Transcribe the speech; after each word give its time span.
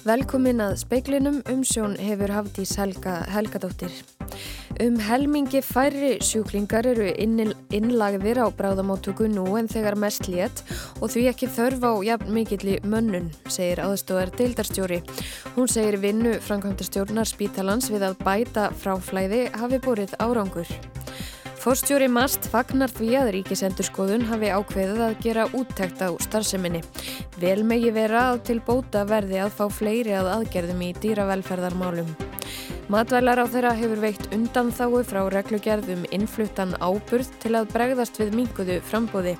Velkomin 0.00 0.62
að 0.64 0.78
speiklinum 0.80 1.42
umsjón 1.52 1.98
hefur 2.00 2.30
Hafdís 2.32 2.70
Helga, 2.80 3.18
Helgadóttir. 3.28 3.92
Um 4.80 4.94
helmingi 5.04 5.60
færri 5.60 6.14
sjúklingar 6.24 6.86
eru 6.88 7.10
innlagðir 7.20 8.40
á 8.40 8.48
bráðamáttöku 8.48 9.28
nú 9.28 9.44
en 9.60 9.68
þegar 9.68 9.98
mest 10.00 10.24
létt 10.32 10.62
og 11.02 11.12
því 11.12 11.26
ekki 11.34 11.50
þörf 11.52 11.84
á 11.84 11.92
jafn 12.06 12.32
mikill 12.32 12.64
í 12.64 12.78
mönnun, 12.80 13.28
segir 13.44 13.82
aðstofar 13.84 14.32
deildarstjóri. 14.38 15.02
Hún 15.58 15.68
segir 15.68 16.00
vinnu 16.00 16.38
framkvæmdastjórnar 16.48 17.28
spítalans 17.28 17.92
við 17.92 18.08
að 18.08 18.16
bæta 18.24 18.70
fráflæði 18.80 19.50
hafi 19.52 19.82
borið 19.84 20.16
árangur. 20.16 20.72
Fórstjóri 21.60 22.06
Mast 22.08 22.46
fagnar 22.48 22.88
því 22.88 23.08
að 23.20 23.26
Ríkisendurskoðun 23.34 24.22
hafi 24.30 24.48
ákveðið 24.48 25.00
að 25.04 25.18
gera 25.20 25.42
úttækt 25.52 26.00
á 26.00 26.08
starfseminni. 26.24 26.80
Vel 27.36 27.60
megi 27.68 27.90
vera 27.92 28.22
að 28.30 28.38
til 28.48 28.56
bóta 28.64 29.02
verði 29.04 29.42
að 29.44 29.52
fá 29.58 29.66
fleiri 29.68 30.14
að 30.16 30.30
aðgerðum 30.38 30.80
í 30.86 30.94
dýravelferðarmálum. 31.02 32.14
Matvælar 32.90 33.42
á 33.44 33.46
þeirra 33.52 33.74
hefur 33.76 34.00
veikt 34.00 34.32
undan 34.32 34.72
þáu 34.72 35.02
frá 35.04 35.20
reglugerðum 35.34 36.06
innfluttan 36.16 36.72
áburð 36.80 37.28
til 37.44 37.52
að 37.60 37.68
bregðast 37.74 38.16
við 38.22 38.32
minguðu 38.40 38.78
frambóði. 38.88 39.36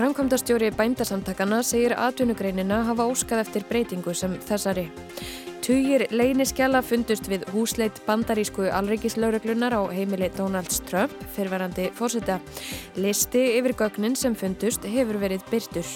Framkvæmdastjóri 0.00 0.72
bændasamtakana 0.74 1.62
segir 1.62 1.94
atvinnugreinina 1.94 2.82
hafa 2.90 3.06
óskað 3.06 3.46
eftir 3.46 3.68
breytingu 3.70 4.18
sem 4.18 4.34
þessari. 4.50 4.88
Tugir 5.62 6.02
leyniskjala 6.10 6.80
fundust 6.82 7.28
við 7.30 7.44
húsleit 7.52 8.00
bandarísku 8.02 8.64
alreikislauruglunar 8.74 9.76
á 9.78 9.82
heimili 9.94 10.26
Donald 10.34 10.74
Trump, 10.88 11.14
fyrverandi 11.36 11.84
fórseta. 11.94 12.40
Listi 12.98 13.44
yfir 13.60 13.76
gögnin 13.78 14.18
sem 14.18 14.34
fundust 14.34 14.82
hefur 14.82 15.20
verið 15.22 15.46
byrtur. 15.52 15.86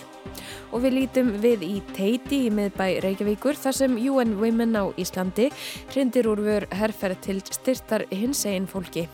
Og 0.71 0.87
við 0.87 0.99
lítum 1.01 1.35
við 1.43 1.67
í 1.67 1.75
teiti 1.99 2.45
í 2.47 2.55
miðbæ 2.55 3.01
Reykjavíkur 3.03 3.59
þar 3.59 3.81
sem 3.83 3.99
UN 3.99 4.39
Women 4.39 4.79
á 4.79 4.87
Íslandi 4.95 5.51
hrindir 5.91 6.31
úr 6.31 6.47
vör 6.47 6.71
herrferð 6.71 7.25
til 7.27 7.43
styrtar 7.51 8.07
hins 8.15 8.47
einn 8.47 8.71
fólki. 8.71 9.09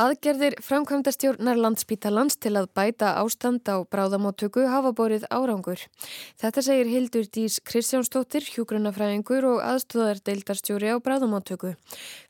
Aðgerðir 0.00 0.54
framkvæmdastjórnar 0.64 1.58
landsbítalans 1.60 2.38
til 2.40 2.54
að 2.56 2.70
bæta 2.72 3.10
ástand 3.20 3.68
á 3.68 3.84
bráðamáttöku 3.84 4.62
hafa 4.64 4.94
borið 4.96 5.26
árangur. 5.28 5.82
Þetta 6.40 6.62
segir 6.64 6.88
Hildur 6.88 7.26
Dís 7.28 7.58
Kristjánsdóttir, 7.60 8.46
hjúgrunafræðingur 8.54 9.44
og 9.50 9.58
aðstóðar 9.60 10.22
deildarstjóri 10.24 10.88
á 10.88 10.96
bráðamáttöku. 10.96 11.74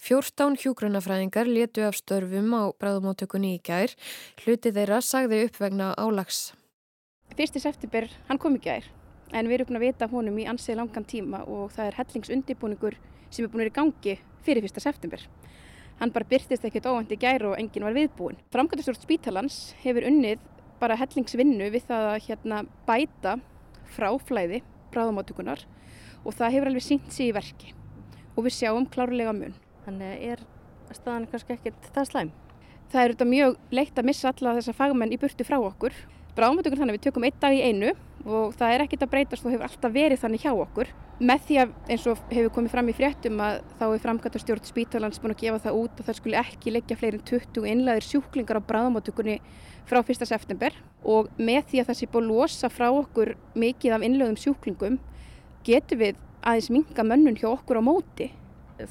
14 0.03 0.59
hjúgrunafræðingar 0.59 1.47
letu 1.47 1.87
af 1.87 2.01
störfum 2.01 2.51
á 2.51 2.75
bráðamáttökunni 2.83 3.55
í 3.55 3.63
gær. 3.63 3.95
Hluti 4.43 4.75
þeirra 4.75 4.99
sagði 4.99 5.45
upp 5.47 5.61
vegna 5.63 5.93
álags. 5.95 6.57
Fyrsti 7.39 7.63
september, 7.63 8.11
hann 8.27 8.43
kom 8.43 8.59
í 8.59 8.65
gær, 8.65 8.91
en 9.31 9.47
við 9.47 9.61
erum 9.61 9.71
búin 9.71 9.79
að 9.79 9.87
vita 9.87 10.11
honum 10.11 10.43
í 10.43 10.49
ansið 10.51 10.83
langan 10.83 11.07
tíma 11.07 11.45
og 11.47 11.71
það 11.79 11.93
er 11.93 12.01
hellingsundirbúningur 12.01 12.99
sem 13.31 13.47
er 13.47 13.55
búin 13.55 13.63
að 13.63 13.65
vera 13.69 13.75
í 13.77 13.79
gangi 13.79 14.19
fyrir 14.43 14.67
fyrsta 14.67 14.83
september 14.83 15.23
hann 16.03 16.11
bara 16.11 16.27
byrtist 16.27 16.65
ekkert 16.67 16.89
óvænt 16.91 17.13
í 17.15 17.19
gæru 17.21 17.53
og 17.53 17.61
enginn 17.61 17.87
var 17.87 17.95
viðbúin. 17.95 18.41
Framkvæmstjórn 18.51 18.99
Spítalans 18.99 19.59
hefur 19.85 20.09
unnið 20.09 20.41
bara 20.83 20.97
hellingsvinnu 20.99 21.69
við 21.71 21.87
það 21.87 22.07
að 22.11 22.25
hérna, 22.27 22.63
bæta 22.89 23.37
fráflæði 23.95 24.65
bráðamáttugunar 24.93 25.63
og 26.27 26.35
það 26.35 26.57
hefur 26.57 26.71
alveg 26.73 26.87
sínt 26.87 27.15
sig 27.15 27.31
í 27.31 27.37
verki 27.37 27.71
og 28.35 28.49
við 28.49 28.57
sjáum 28.57 28.89
klárlega 28.91 29.35
mun. 29.37 29.55
Þannig 29.87 30.25
er 30.33 30.43
staðan 30.93 31.29
kannski 31.31 31.55
ekkert 31.55 31.87
það 31.95 32.09
slæm? 32.11 32.33
Það 32.93 33.03
er 33.03 33.15
þetta 33.15 33.29
mjög 33.31 33.55
leitt 33.79 34.01
að 34.03 34.09
missa 34.11 34.33
alla 34.33 34.57
þessa 34.59 34.75
fagmenn 34.77 35.15
í 35.15 35.21
burtu 35.23 35.47
frá 35.47 35.61
okkur. 35.61 35.95
Bráðamáttugun 36.35 36.83
þannig 36.83 36.99
við 36.99 37.07
tökum 37.07 37.29
einn 37.29 37.39
dag 37.41 37.55
í 37.55 37.63
einu 37.63 37.95
og 38.27 38.57
það 38.59 38.75
er 38.75 38.85
ekkert 38.87 39.07
að 39.07 39.15
breytast 39.15 39.47
og 39.47 39.55
hefur 39.55 39.69
alltaf 39.69 39.95
verið 39.95 40.23
þannig 40.25 40.45
hjá 40.45 40.53
okkur. 40.53 40.91
Með 41.23 41.45
því 41.47 41.57
að 41.63 41.75
eins 41.95 42.05
og 42.11 42.23
hefur 42.35 42.51
komið 42.57 42.73
fram 42.73 42.89
í 42.91 42.95
fréttum 42.99 43.41
að 43.45 43.61
þá 43.79 43.83
er 43.87 44.01
framkvæmtastjórn 44.03 44.65
Spítalans 44.67 45.21
búin 45.23 45.35
að 45.37 45.45
gefa 45.45 45.61
það 45.69 45.77
út 45.79 46.01
að 46.01 46.09
það 46.09 46.17
skulle 46.19 46.41
ekki 46.41 46.73
leggja 46.75 46.97
fleirin 46.99 47.23
20 47.29 47.69
innlæðir 47.71 48.07
sjúklingar 48.09 48.59
á 48.59 48.67
bráðamáttugunni 48.67 49.37
frá 49.87 50.01
1. 50.01 50.27
september 50.27 50.75
og 51.07 51.29
með 51.39 51.69
því 51.71 51.83
að 51.83 51.93
það 51.93 51.99
sé 52.01 52.09
búin 52.11 52.27
að 52.27 52.33
losa 52.33 52.73
frá 52.75 52.89
okkur 52.91 53.37
mikið 53.55 53.95
af 53.95 54.07
innlæðum 54.09 54.41
sjúklingum 54.43 54.99
getur 55.69 56.03
við 56.03 56.19
aðeins 56.43 56.73
minga 56.75 57.07
mönnun 57.07 57.39
hjá 57.39 57.53
okkur 57.53 57.79
á 57.79 57.83
móti. 57.87 58.33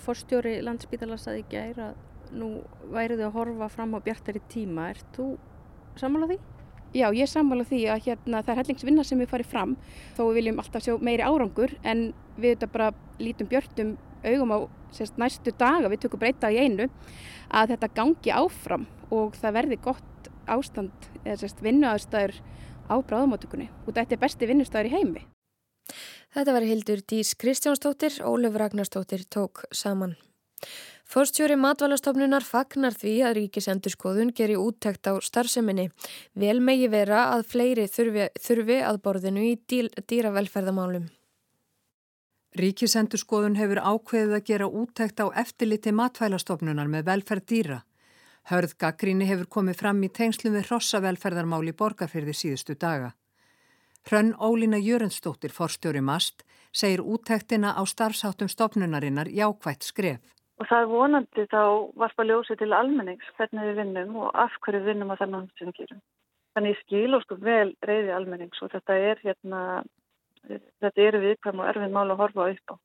Forstjóri 0.06 0.62
Landspítalans 0.64 1.28
aðeins 1.28 1.52
gæra 1.52 1.92
nú 2.32 2.62
væriðu 2.96 3.28
að 3.28 3.36
horfa 3.42 3.72
fram 3.76 4.00
á 4.00 4.00
bjartari 4.00 4.40
tíma. 4.48 4.94
Er 4.94 5.04
þú 5.18 5.34
sammálað 6.00 6.38
því? 6.38 6.61
Já, 6.92 7.08
ég 7.16 7.30
sammála 7.32 7.64
því 7.64 7.86
að 7.94 8.08
hérna, 8.10 8.42
það 8.44 8.54
er 8.54 8.60
hellingsvinna 8.62 9.04
sem 9.08 9.20
við 9.22 9.30
farið 9.32 9.52
fram 9.54 9.76
þó 10.18 10.26
við 10.26 10.38
viljum 10.42 10.58
alltaf 10.60 10.84
sjá 10.84 10.96
meiri 11.00 11.24
árangur 11.24 11.72
en 11.88 12.10
við 12.36 12.56
þetta 12.56 12.68
bara 12.74 12.90
lítum 13.22 13.48
björnum 13.52 13.94
augum 14.28 14.52
á 14.52 14.60
sérst, 14.92 15.16
næstu 15.16 15.54
daga, 15.56 15.88
við 15.88 16.04
tökum 16.04 16.20
breyta 16.20 16.52
í 16.52 16.60
einu 16.60 16.90
að 17.48 17.74
þetta 17.74 17.92
gangi 17.96 18.34
áfram 18.36 18.88
og 19.12 19.38
það 19.40 19.56
verði 19.60 19.80
gott 19.86 20.32
ástand 20.52 21.08
eða 21.24 21.52
vinnuaðstæður 21.64 22.36
á 22.92 22.96
bráðumáttökunni 23.00 23.70
og 23.86 23.94
þetta 23.96 24.18
er 24.18 24.22
besti 24.26 24.50
vinnustæður 24.50 24.90
í 24.90 24.96
heimi. 24.98 25.24
Þetta 26.32 26.56
var 26.56 26.68
Hildur 26.68 27.02
Dís 27.08 27.34
Kristjánsdóttir, 27.40 28.20
Ólef 28.24 28.56
Ragnarsdóttir 28.60 29.24
tók 29.32 29.64
saman. 29.72 30.16
Fórstjóri 31.12 31.58
matvælastofnunar 31.60 32.46
fagnar 32.48 32.94
því 32.96 33.14
að 33.28 33.34
ríkisendurskoðun 33.36 34.30
geri 34.32 34.54
úttækt 34.56 35.10
á 35.12 35.20
starfseminni. 35.20 35.90
Vel 36.40 36.62
megi 36.64 36.88
vera 36.88 37.26
að 37.34 37.44
fleiri 37.52 37.88
þurfi, 37.92 38.30
þurfi 38.40 38.78
að 38.80 39.00
borðinu 39.04 39.44
í 39.44 39.58
dýl, 39.68 39.90
dýravelferðamálum. 40.08 41.10
Ríkisendurskoðun 42.64 43.60
hefur 43.60 43.84
ákveðið 43.84 44.38
að 44.40 44.48
gera 44.54 44.72
úttækt 44.72 45.20
á 45.20 45.28
eftirliti 45.44 45.92
matvælastofnunar 45.92 46.88
með 46.88 47.08
velferð 47.12 47.48
dýra. 47.52 47.84
Hörð 48.48 48.80
gaggríni 48.80 49.28
hefur 49.28 49.52
komið 49.60 49.84
fram 49.84 50.00
í 50.08 50.14
tengslum 50.16 50.56
við 50.56 50.70
hrossavelferðarmál 50.72 51.66
í 51.68 51.76
borgarfyrði 51.76 52.40
síðustu 52.40 52.80
daga. 52.80 53.18
Hrönn 54.08 54.32
Ólína 54.40 54.80
Jörensdóttir, 54.80 55.52
fórstjóri 55.52 56.00
MAST, 56.00 56.46
segir 56.72 57.04
úttæktina 57.04 57.76
á 57.76 57.84
starfsáttum 57.84 58.48
stofnunarinnar 58.48 59.28
jákvægt 59.28 59.84
skref. 59.84 60.24
Og 60.62 60.68
það 60.70 60.84
er 60.84 60.90
vonandi 60.92 61.44
þá 61.50 61.62
varpa 61.98 62.24
ljósi 62.28 62.56
til 62.60 62.74
almennings 62.78 63.30
hvernig 63.38 63.72
við 63.72 63.80
vinnum 63.82 64.18
og 64.22 64.36
af 64.38 64.54
hverju 64.62 64.84
vinnum 64.86 65.10
að 65.10 65.24
það 65.24 65.32
náttúrulega 65.32 65.58
sem 65.58 65.70
við 65.72 65.80
gerum. 65.80 66.02
Þannig 66.54 66.74
ég 66.74 66.82
skil 66.84 67.18
og 67.18 67.24
sko 67.24 67.38
vel 67.42 67.70
reyði 67.90 68.12
almennings 68.14 68.62
og 68.62 68.70
þetta 68.74 68.98
er 69.10 69.22
hérna, 69.24 69.62
þetta 70.84 71.06
eru 71.08 71.22
viðkvæm 71.24 71.64
og 71.64 71.70
erfið 71.72 71.96
mál 71.96 72.06
að 72.14 72.22
horfa 72.22 72.48
upp 72.54 72.74
á. 72.74 72.76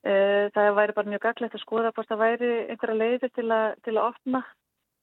E, 0.00 0.12
það 0.56 0.68
væri 0.76 0.96
bara 0.96 1.12
mjög 1.12 1.22
gaglegt 1.24 1.56
að 1.56 1.62
skoða 1.62 1.92
hvort 1.96 2.10
það 2.10 2.20
væri 2.24 2.50
einhverja 2.72 2.98
leiði 2.98 3.30
til 3.30 3.46
til 3.86 3.94
að 3.94 4.04
opna 4.04 4.42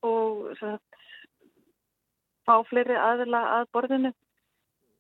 og 0.06 0.44
sagt, 0.60 1.08
fá 2.46 2.56
fleiri 2.70 2.98
aðila 2.98 3.42
að 3.56 3.72
borðinu. 3.74 4.12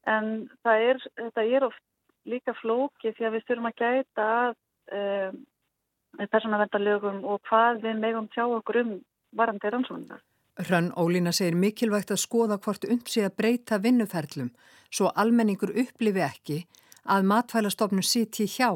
En 0.07 0.31
er, 0.63 1.03
þetta 1.19 1.45
er 1.45 1.67
oft 1.67 1.83
líka 2.25 2.55
flóki 2.57 3.13
því 3.13 3.27
að 3.27 3.37
við 3.37 3.45
þurfum 3.51 3.69
að 3.69 3.77
gæta 3.83 4.27
að 4.39 4.57
um, 4.97 5.37
persónavendarlögum 6.31 7.23
og 7.25 7.41
hvað 7.49 7.83
við 7.85 8.01
megum 8.01 8.27
tjá 8.33 8.45
okkur 8.45 8.81
um 8.83 8.91
varandi 9.37 9.71
rannsóknar. 9.73 10.21
Hrann 10.57 10.91
Ólína 10.97 11.31
segir 11.31 11.55
mikilvægt 11.55 12.11
að 12.11 12.23
skoða 12.23 12.57
hvort 12.57 12.87
umsi 12.89 13.21
að 13.21 13.35
breyta 13.37 13.77
vinnuferlum 13.77 14.49
svo 14.89 15.11
almenningur 15.15 15.75
upplifi 15.83 16.23
ekki 16.25 16.57
að 17.05 17.27
matfælastofnum 17.31 18.05
sitji 18.05 18.47
hjá 18.49 18.71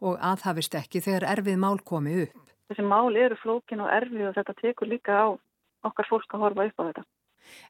og 0.00 0.16
aðhafist 0.30 0.74
ekki 0.74 1.02
þegar 1.04 1.28
erfið 1.34 1.60
mál 1.60 1.78
komi 1.84 2.22
upp. 2.24 2.40
Þessi 2.70 2.86
mál 2.86 3.16
eru 3.16 3.36
flókin 3.42 3.82
og 3.84 3.92
erfið 3.92 4.30
og 4.30 4.38
þetta 4.38 4.56
tekur 4.62 4.90
líka 4.90 5.12
á 5.12 5.26
okkar 5.86 6.08
fólk 6.08 6.34
að 6.34 6.42
horfa 6.44 6.66
upp 6.70 6.80
á 6.80 6.86
þetta. 6.88 7.04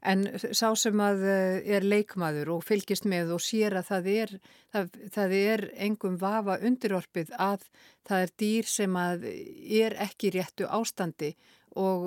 En 0.03 0.25
sá 0.37 0.71
sem 0.79 1.03
að 1.03 1.27
eh, 1.27 1.77
er 1.77 1.87
leikmaður 1.87 2.55
og 2.57 2.65
fylgist 2.67 3.09
með 3.09 3.35
og 3.37 3.45
sér 3.45 3.79
að 3.81 3.91
það 3.91 4.11
er, 4.15 4.35
það, 4.75 4.97
það 5.19 5.37
er 5.43 5.67
engum 5.89 6.17
vafa 6.21 6.59
undirorpið 6.63 7.35
að 7.39 7.69
það 8.07 8.27
er 8.27 8.35
dýr 8.43 8.71
sem 8.71 8.99
að 9.01 9.29
er 9.29 9.97
ekki 10.07 10.33
réttu 10.37 10.69
ástandi 10.71 11.35
og 11.77 12.07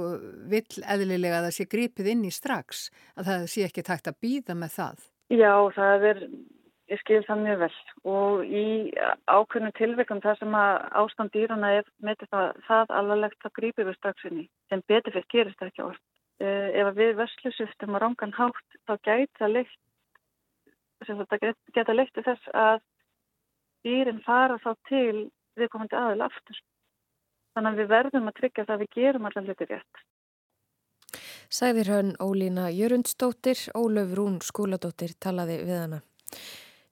vill 0.50 0.83
eðlilega 0.83 1.39
að 1.39 1.50
það 1.50 1.57
sé 1.57 1.68
gripið 1.69 2.13
inn 2.13 2.27
í 2.27 2.33
strax, 2.33 2.88
að 3.18 3.30
það 3.31 3.50
sé 3.54 3.66
ekki 3.68 3.86
takt 3.86 4.10
að 4.10 4.22
býða 4.24 4.56
með 4.57 4.75
það. 4.77 5.04
Já, 5.30 5.54
það 5.75 6.06
er, 6.10 6.22
ég 6.89 7.01
skil 7.04 7.22
það 7.27 7.44
mjög 7.45 7.60
vel 7.63 7.74
og 8.10 8.45
í 8.45 8.65
ákveðnum 9.30 9.75
tilveikum 9.77 10.22
það 10.24 10.39
sem 10.42 10.56
að 10.57 10.77
ástand 11.04 11.36
dýrana 11.36 11.74
er 11.80 11.92
með 12.01 12.25
það, 12.31 12.48
það 12.68 12.95
alvarlegt 13.01 13.45
að 13.45 13.57
grípið 13.60 13.92
við 13.92 14.00
strax 14.00 14.30
inn 14.30 14.42
í, 14.42 14.48
sem 14.72 14.86
betur 14.89 15.18
fyrir 15.18 15.30
gerist 15.36 15.68
ekki 15.68 15.86
orð. 15.86 16.01
Uh, 16.39 16.69
ef 16.71 16.94
við 16.95 17.18
verslusuftum 17.19 17.97
á 18.00 18.00
rángan 18.00 18.31
hátt 18.31 18.77
þá 18.88 18.94
gæta 19.03 19.50
leitt 19.51 19.75
geta 21.75 21.95
leitt 21.95 22.13
til 22.15 22.24
þess 22.24 22.51
að 22.56 22.80
dýrin 23.83 24.21
fara 24.24 24.56
þá 24.63 24.71
til 24.88 25.30
viðkomandi 25.59 25.95
aðil 25.95 26.24
aftur. 26.24 26.62
Þannig 27.56 27.71
að 27.71 27.80
við 27.81 27.91
verðum 27.94 28.30
að 28.30 28.38
tryggja 28.39 28.65
það 28.65 28.75
að 28.75 28.83
við 28.83 28.95
gerum 28.95 29.27
allar 29.27 29.47
hluti 29.47 29.68
rétt. 29.69 30.03
Sæðir 31.50 31.89
hann 31.89 32.12
Ólína 32.21 32.69
Jörundsdóttir, 32.69 33.57
Ólöf 33.74 34.13
Rún 34.15 34.39
skóladóttir 34.45 35.15
talaði 35.19 35.63
við 35.65 35.80
hana. 35.81 36.01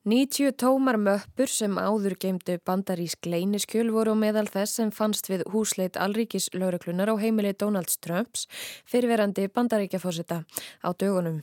90 0.07 0.54
tómar 0.56 0.95
möppur 0.95 1.50
sem 1.51 1.74
áður 1.75 2.13
geimdu 2.15 2.54
bandarísk 2.63 3.27
leyniskjöl 3.27 3.89
voru 3.92 4.13
meðal 4.15 4.45
þess 4.48 4.77
sem 4.80 4.92
fannst 4.95 5.27
við 5.27 5.42
húsleit 5.51 5.98
Alríkis 6.00 6.45
lauruklunar 6.54 7.09
á 7.12 7.15
heimili 7.19 7.51
Donald 7.51 7.92
Trumps 8.00 8.45
fyrirverandi 8.88 9.50
bandaríkjafósita 9.51 10.38
á 10.48 10.89
dögunum. 10.95 11.42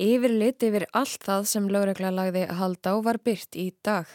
Yfirlit 0.00 0.64
yfir 0.64 0.86
allt 0.96 1.26
það 1.28 1.44
sem 1.50 1.66
laurukla 1.68 2.14
lagði 2.16 2.46
hald 2.56 2.88
á 2.88 2.96
var 3.04 3.20
byrt 3.20 3.52
í 3.52 3.66
dag. 3.84 4.08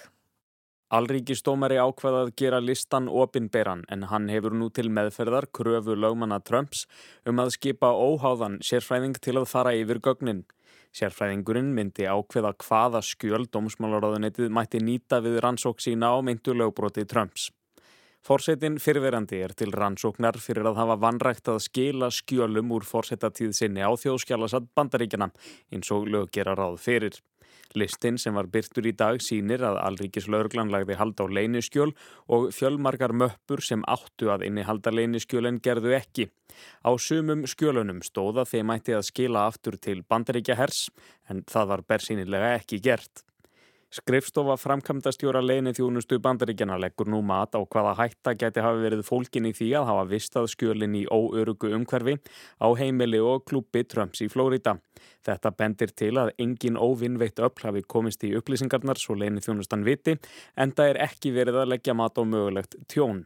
Alríkistómari 0.89 1.77
ákveðað 1.77 2.33
gera 2.41 2.57
listan 2.57 3.05
opinberan 3.05 3.85
en 3.85 4.07
hann 4.09 4.25
hefur 4.33 4.57
nú 4.57 4.71
til 4.73 4.89
meðferðar 4.89 5.45
kröfu 5.53 5.93
lögmanna 5.93 6.41
Trumps 6.41 6.87
um 7.29 7.37
að 7.37 7.53
skipa 7.59 7.93
óháðan 7.93 8.57
sérfræðing 8.65 9.21
til 9.21 9.37
að 9.37 9.47
fara 9.53 9.77
yfir 9.77 10.01
gögnin. 10.01 10.41
Sérfræðingurinn 10.91 11.71
myndi 11.75 12.03
ákveða 12.03 12.51
hvaða 12.59 12.99
skjöl 13.05 13.45
dómsmálaráðunetið 13.53 14.51
mætti 14.51 14.81
nýta 14.83 15.21
við 15.23 15.39
rannsók 15.45 15.79
sína 15.79 16.11
á 16.11 16.19
myndu 16.19 16.55
lögbroti 16.57 17.05
Trumps. 17.07 17.47
Fórsetin 18.21 18.75
fyrverandi 18.77 19.39
er 19.41 19.55
til 19.57 19.71
rannsóknar 19.73 20.37
fyrir 20.37 20.67
að 20.69 20.77
hafa 20.77 20.97
vanrægt 21.01 21.47
að 21.49 21.63
skila 21.65 22.11
skjölum 22.13 22.75
úr 22.75 22.83
fórsetatíð 22.85 23.55
sinni 23.57 23.81
á 23.81 23.89
þjóðskjálasat 23.97 24.67
bandaríkjana 24.77 25.31
eins 25.73 25.89
og 25.95 26.05
lög 26.05 26.29
gera 26.35 26.53
ráð 26.59 26.77
fyrir. 26.83 27.17
Listin 27.79 28.17
sem 28.21 28.35
var 28.35 28.49
byrtur 28.51 28.87
í 28.89 28.93
dag 28.97 29.21
sínir 29.23 29.63
að 29.65 29.79
Alríkislaurglan 29.85 30.71
lagði 30.73 30.97
hald 30.99 31.21
á 31.21 31.25
leyniskjöl 31.25 31.89
og 32.27 32.51
fjölmarkar 32.55 33.15
möppur 33.15 33.63
sem 33.63 33.85
áttu 33.87 34.31
að 34.33 34.45
inni 34.49 34.65
halda 34.67 34.93
leyniskjölinn 34.93 35.61
gerðu 35.63 35.95
ekki. 35.97 36.29
Á 36.83 36.91
sumum 36.99 37.47
skjölunum 37.47 38.03
stóða 38.05 38.45
þeim 38.49 38.75
ætti 38.75 38.95
að 38.97 39.07
skila 39.09 39.47
aftur 39.49 39.79
til 39.81 40.01
bandaríkja 40.03 40.59
hers 40.59 40.89
en 41.29 41.43
það 41.47 41.73
var 41.73 41.85
bersýnilega 41.87 42.55
ekki 42.59 42.81
gert. 42.83 43.25
Skrifstofa 43.91 44.53
framkvæmdastjóra 44.55 45.41
leini 45.43 45.73
þjónustu 45.75 46.15
bandaríkjana 46.23 46.77
leggur 46.79 47.09
nú 47.11 47.17
mat 47.27 47.51
á 47.51 47.59
hvaða 47.59 47.91
hætta 47.97 48.33
geti 48.39 48.63
hafi 48.63 48.85
verið 48.85 49.01
fólkin 49.03 49.49
í 49.49 49.51
því 49.57 49.67
að 49.81 49.87
hafa 49.89 50.05
vistað 50.07 50.47
skjölin 50.53 50.95
í 50.95 51.01
óörugu 51.11 51.73
umhverfi 51.75 52.13
á 52.63 52.71
heimili 52.79 53.19
og 53.19 53.43
klúpi 53.51 53.83
Trumps 53.83 54.23
í 54.23 54.29
Flórida. 54.31 54.77
Þetta 55.27 55.51
bendir 55.59 55.91
til 55.91 56.13
að 56.23 56.31
engin 56.39 56.79
óvinnveitt 56.79 57.43
öll 57.43 57.51
hafi 57.65 57.83
komist 57.83 58.23
í 58.23 58.31
upplýsingarnar 58.39 59.01
svo 59.01 59.17
leini 59.19 59.43
þjónustan 59.43 59.83
viti 59.83 60.15
en 60.55 60.71
það 60.71 60.93
er 60.93 61.03
ekki 61.09 61.35
verið 61.35 61.59
að 61.65 61.73
leggja 61.73 61.97
mat 61.99 62.15
á 62.15 62.23
mögulegt 62.23 62.79
tjón. 62.87 63.25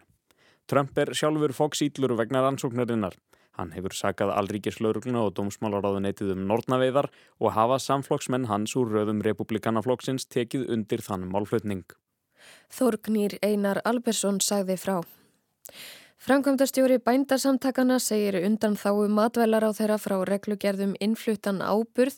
Trump 0.66 0.98
er 0.98 1.14
sjálfur 1.14 1.54
fóksýtlur 1.54 2.18
vegna 2.18 2.42
rannsóknarinnar. 2.42 3.14
Hann 3.56 3.72
hefur 3.76 3.96
sakað 3.96 4.34
allríkislaurugluna 4.36 5.26
og 5.26 5.36
dómsmálaráðuneytið 5.40 6.34
um 6.36 6.48
nortnaveiðar 6.50 7.10
og 7.40 7.54
hafa 7.56 7.80
samflokksmenn 7.80 8.50
hans 8.52 8.76
úr 8.76 8.92
röðum 8.92 9.22
republikanaflokksins 9.24 10.28
tekið 10.28 10.68
undir 10.76 11.04
þann 11.06 11.30
málflutning. 11.32 11.86
Þorgnýr 12.76 13.38
Einar 13.42 13.80
Albersson 13.86 14.42
sagði 14.44 14.76
frá. 14.80 14.98
Framkvæmdastjóri 16.26 16.98
bændarsamtakana 17.06 18.00
segir 18.02 18.38
undan 18.48 18.78
þáu 18.82 19.04
matvelar 19.14 19.68
á 19.68 19.72
þeirra 19.78 19.98
frá 20.02 20.16
reglugerðum 20.26 20.96
innfluttan 21.04 21.60
áburð 21.62 22.16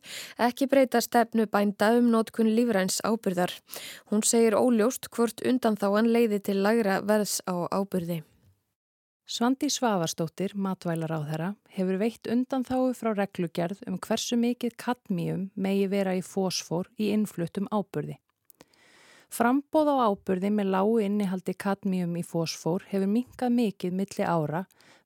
ekki 0.48 0.70
breyta 0.72 1.02
stefnu 1.04 1.48
bænda 1.52 1.90
um 1.98 2.08
nótkun 2.14 2.54
lífræns 2.56 3.02
áburðar. 3.04 3.52
Hún 4.08 4.24
segir 4.24 4.56
óljóst 4.56 5.10
hvort 5.12 5.44
undan 5.44 5.76
þáan 5.76 6.14
leiði 6.14 6.40
til 6.40 6.62
lagra 6.64 7.02
verðs 7.02 7.42
á 7.52 7.68
áburði. 7.68 8.22
Svandi 9.28 9.68
Svavastóttir, 9.68 10.54
matvælar 10.56 11.12
á 11.12 11.20
þeirra, 11.20 11.48
hefur 11.76 11.98
veitt 12.00 12.30
undan 12.32 12.64
þáu 12.64 12.94
frá 12.96 13.10
reglugerð 13.12 13.82
um 13.90 13.98
hversu 14.00 14.38
mikið 14.40 14.76
kadmíum 14.80 15.42
megi 15.52 15.90
vera 15.92 16.14
í 16.16 16.22
fósfor 16.24 16.88
í 16.96 17.10
innfluttum 17.12 17.66
áburði. 17.68 18.16
Frambóð 19.28 19.90
á 19.92 19.96
áburði 20.08 20.48
með 20.56 20.72
lágu 20.72 20.94
innihaldi 21.04 21.58
kadmíum 21.60 22.14
í 22.16 22.24
fósfor 22.24 22.86
hefur 22.88 23.12
minkað 23.12 23.52
mikið 23.58 23.98
milli 24.00 24.24
ára 24.24 24.62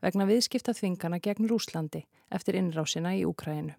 vegna 0.06 0.28
viðskipta 0.30 0.76
þvingana 0.78 1.18
gegn 1.18 1.50
Rúslandi 1.50 2.04
eftir 2.30 2.60
innrásina 2.62 3.16
í 3.18 3.24
Úkræinu. 3.26 3.74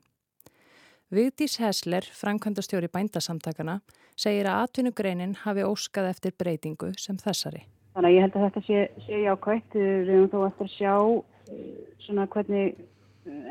Vigdís 1.15 1.61
Hesler, 1.63 2.03
framkvæmdastjóri 2.19 2.91
bændasamtakana, 2.91 3.79
segir 4.17 4.51
að 4.51 4.67
atvinnugreinin 4.67 5.39
hafi 5.45 5.63
óskað 5.63 6.11
eftir 6.17 6.35
breytingu 6.35 6.91
sem 6.99 7.21
þessari. 7.23 7.63
Þannig 7.93 8.09
að 8.09 8.15
ég 8.15 8.25
held 8.25 8.37
að 8.37 8.47
þetta 8.47 8.63
sé, 8.67 8.85
sé 9.07 9.23
jákvægt. 9.27 9.75
Við 9.77 10.13
höfum 10.13 10.31
þó 10.33 10.47
eftir 10.47 10.69
að 10.69 10.77
sjá 10.77 10.95
uh, 11.03 11.67
svona 12.07 12.29
hvernig 12.33 12.81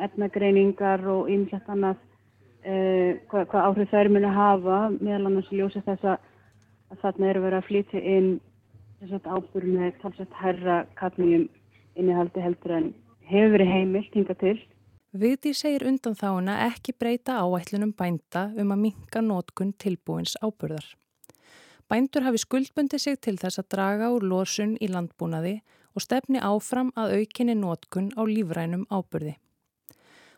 etnagreiningar 0.05 1.05
og 1.07 1.29
ymsett 1.31 1.69
annað 1.71 1.99
uh, 2.65 3.19
hvað, 3.31 3.45
hvað 3.51 3.67
áhrif 3.67 3.93
þær 3.93 4.11
muni 4.11 4.33
hafa 4.35 4.79
meðal 4.97 5.29
annars 5.29 5.51
ljósa 5.53 5.83
þess 5.85 6.09
að, 6.13 6.25
að 6.91 7.03
þarna 7.05 7.29
eru 7.31 7.45
verið 7.45 7.59
að 7.61 7.69
flytja 7.69 8.03
inn 8.15 8.31
þess 9.01 9.17
að 9.17 9.29
ábúru 9.31 9.71
með 9.77 9.95
talsett 10.01 10.35
herra 10.41 10.81
kadmíum 10.99 11.47
innihaldi 11.97 12.43
heldur 12.43 12.75
en 12.77 12.91
hefur 13.31 13.55
verið 13.55 13.73
heimilt 13.75 14.17
hinga 14.17 14.37
til. 14.41 14.57
Vigdi 15.11 15.51
segir 15.57 15.83
undan 15.89 16.15
þáuna 16.15 16.61
ekki 16.69 16.93
breyta 16.95 17.41
áætlunum 17.43 17.91
bænda 17.97 18.47
um 18.55 18.71
að 18.71 18.83
minka 18.85 19.23
nótkun 19.23 19.73
tilbúins 19.75 20.37
áburðar. 20.39 20.85
Bændur 21.91 22.23
hafi 22.23 22.39
skuldbundi 22.39 22.95
sig 23.03 23.17
til 23.19 23.35
þess 23.35 23.59
að 23.59 23.65
draga 23.73 24.09
úr 24.15 24.23
lósun 24.23 24.77
í 24.79 24.87
landbúnaði 24.87 25.57
og 25.91 26.03
stefni 26.05 26.39
áfram 26.39 26.93
að 26.95 27.17
aukinni 27.17 27.55
nótkun 27.59 28.13
á 28.15 28.23
lífrænum 28.23 28.85
áburði. 28.87 29.33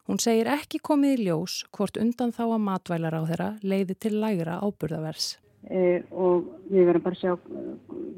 Hún 0.10 0.18
segir 0.18 0.50
ekki 0.50 0.82
komið 0.82 1.14
í 1.20 1.28
ljós 1.28 1.60
hvort 1.78 2.00
undan 2.02 2.34
þá 2.34 2.42
að 2.48 2.66
matvælar 2.66 3.16
á 3.16 3.22
þeirra 3.30 3.52
leiði 3.62 4.00
til 4.02 4.16
lægra 4.18 4.58
áburðavers. 4.66 5.30
E, 5.70 6.02
og 6.10 6.50
við 6.74 6.90
verðum 6.90 7.06
bara 7.06 7.20
að 7.20 7.22
sjá, 7.22 7.38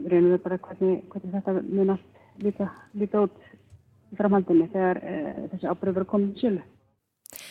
reynum 0.07 0.31
við 0.31 0.41
bara 0.47 0.61
hvernig, 0.69 1.03
hvernig 1.11 1.35
þetta 1.35 1.59
mun 1.67 1.93
allt 1.97 2.41
líka, 2.47 2.71
líka 2.95 3.27
út 3.27 3.35
í 3.43 4.17
framhaldinni 4.17 4.71
þegar 4.71 5.03
e, 5.03 5.15
þessi 5.51 5.73
áburði 5.73 5.97
verður 5.99 6.11
komið 6.15 6.39
sjölu. 6.39 6.67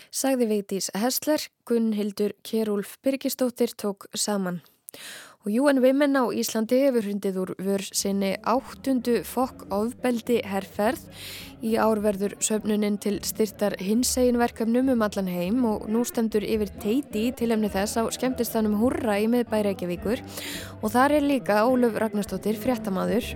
Sagði 0.09 0.49
Veitís 0.49 0.89
Hessler, 0.97 1.45
Gunnhildur 1.69 2.33
Kjærúlf 2.41 2.97
Birgistóttir 3.05 3.77
tók 3.77 4.09
saman. 4.17 4.65
Og 5.45 5.53
UN 5.53 5.83
Women 5.85 6.17
á 6.17 6.25
Íslandi 6.33 6.79
hefur 6.87 7.05
hundið 7.05 7.35
úr 7.43 7.51
vör 7.61 7.83
sinni 7.85 8.31
áttundu 8.49 9.19
fokk 9.29 9.67
ofbeldi 9.77 10.39
herrferð. 10.41 11.03
Í 11.61 11.75
árverður 11.77 12.39
söfnuninn 12.45 12.97
til 12.97 13.19
styrtar 13.29 13.77
hinsegin 13.77 14.41
verkefnum 14.41 14.89
um 14.95 15.05
allan 15.05 15.29
heim 15.29 15.61
og 15.69 15.85
nú 15.93 16.01
stemdur 16.09 16.49
yfir 16.49 16.73
teiti 16.81 17.27
til 17.37 17.53
emni 17.53 17.69
þess 17.69 18.01
á 18.01 18.09
skemmtistanum 18.17 18.79
Hurra 18.81 19.19
í 19.21 19.29
miðbæri 19.29 19.75
Reykjavíkur 19.75 20.25
og 20.81 20.89
þar 20.97 21.19
er 21.19 21.29
líka 21.29 21.61
Óluf 21.69 22.01
Ragnarstóttir 22.01 22.57
fréttamaður. 22.65 23.29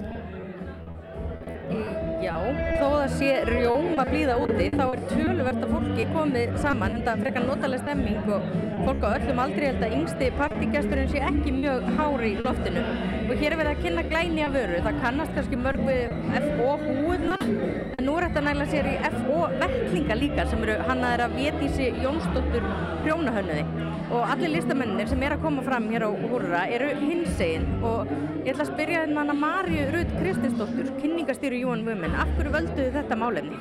Já, 2.28 2.34
þó 2.76 2.88
það 2.92 3.12
sé 3.16 3.28
rjóma 3.48 4.04
blíða 4.04 4.34
úti 4.42 4.66
þá 4.74 4.82
er 4.84 5.04
töluvert 5.08 5.62
að 5.64 5.70
fólki 5.72 6.04
komið 6.10 6.58
saman 6.60 6.98
en 6.98 7.06
það 7.06 7.22
frekar 7.24 7.46
notalega 7.46 7.86
stemming 7.86 8.28
og 8.34 8.50
fólk 8.82 9.06
á 9.08 9.08
öllum 9.14 9.40
aldrei 9.46 9.66
held 9.70 9.86
að 9.86 9.96
yngsti 10.02 10.30
partíkjasturinn 10.36 11.10
sé 11.14 11.24
ekki 11.30 11.56
mjög 11.56 11.88
hári 11.96 12.34
í 12.34 12.44
loftinu. 12.44 12.84
Og 13.30 13.32
hér 13.32 13.54
er 13.54 13.60
verið 13.62 13.72
að 13.72 13.82
kynna 13.86 14.08
glæni 14.12 14.44
af 14.44 14.56
vöru 14.58 14.84
það 14.84 15.02
kannast 15.06 15.36
kannski 15.38 15.64
mörg 15.64 15.88
við 15.88 16.16
FO 16.36 16.76
húðnar 16.84 17.37
en 17.37 17.37
nú 18.08 18.14
er 18.16 18.24
þetta 18.28 18.42
nægilega 18.44 18.70
sér 18.72 18.86
í 18.88 18.94
FO 19.18 19.40
vettlinga 19.60 20.16
líka 20.16 20.44
sem 20.48 20.62
eru 20.64 20.76
hannaðir 20.88 21.22
að 21.26 21.34
Vétísi 21.38 21.88
Jónsdóttur 22.02 22.68
prjónahönnuði. 23.04 23.64
Og 24.08 24.22
allir 24.32 24.54
listamennir 24.54 25.10
sem 25.10 25.24
er 25.26 25.34
að 25.36 25.42
koma 25.44 25.64
fram 25.66 25.90
hér 25.92 26.06
á 26.08 26.10
Húrra 26.22 26.62
eru 26.72 26.88
hinsegin. 27.02 27.66
Og 27.84 28.08
ég 28.46 28.54
ætla 28.54 28.64
að 28.64 28.70
spyrja 28.72 29.02
hérna 29.04 29.26
hana 29.26 29.36
Marju 29.36 29.90
Rud 29.92 30.14
Kristinsdóttur, 30.20 30.88
kynningastýru 31.02 31.60
UN 31.68 31.84
Women 31.88 32.16
af 32.16 32.32
hverju 32.38 32.54
völduðu 32.56 32.94
þetta 32.96 33.20
málefni? 33.20 33.60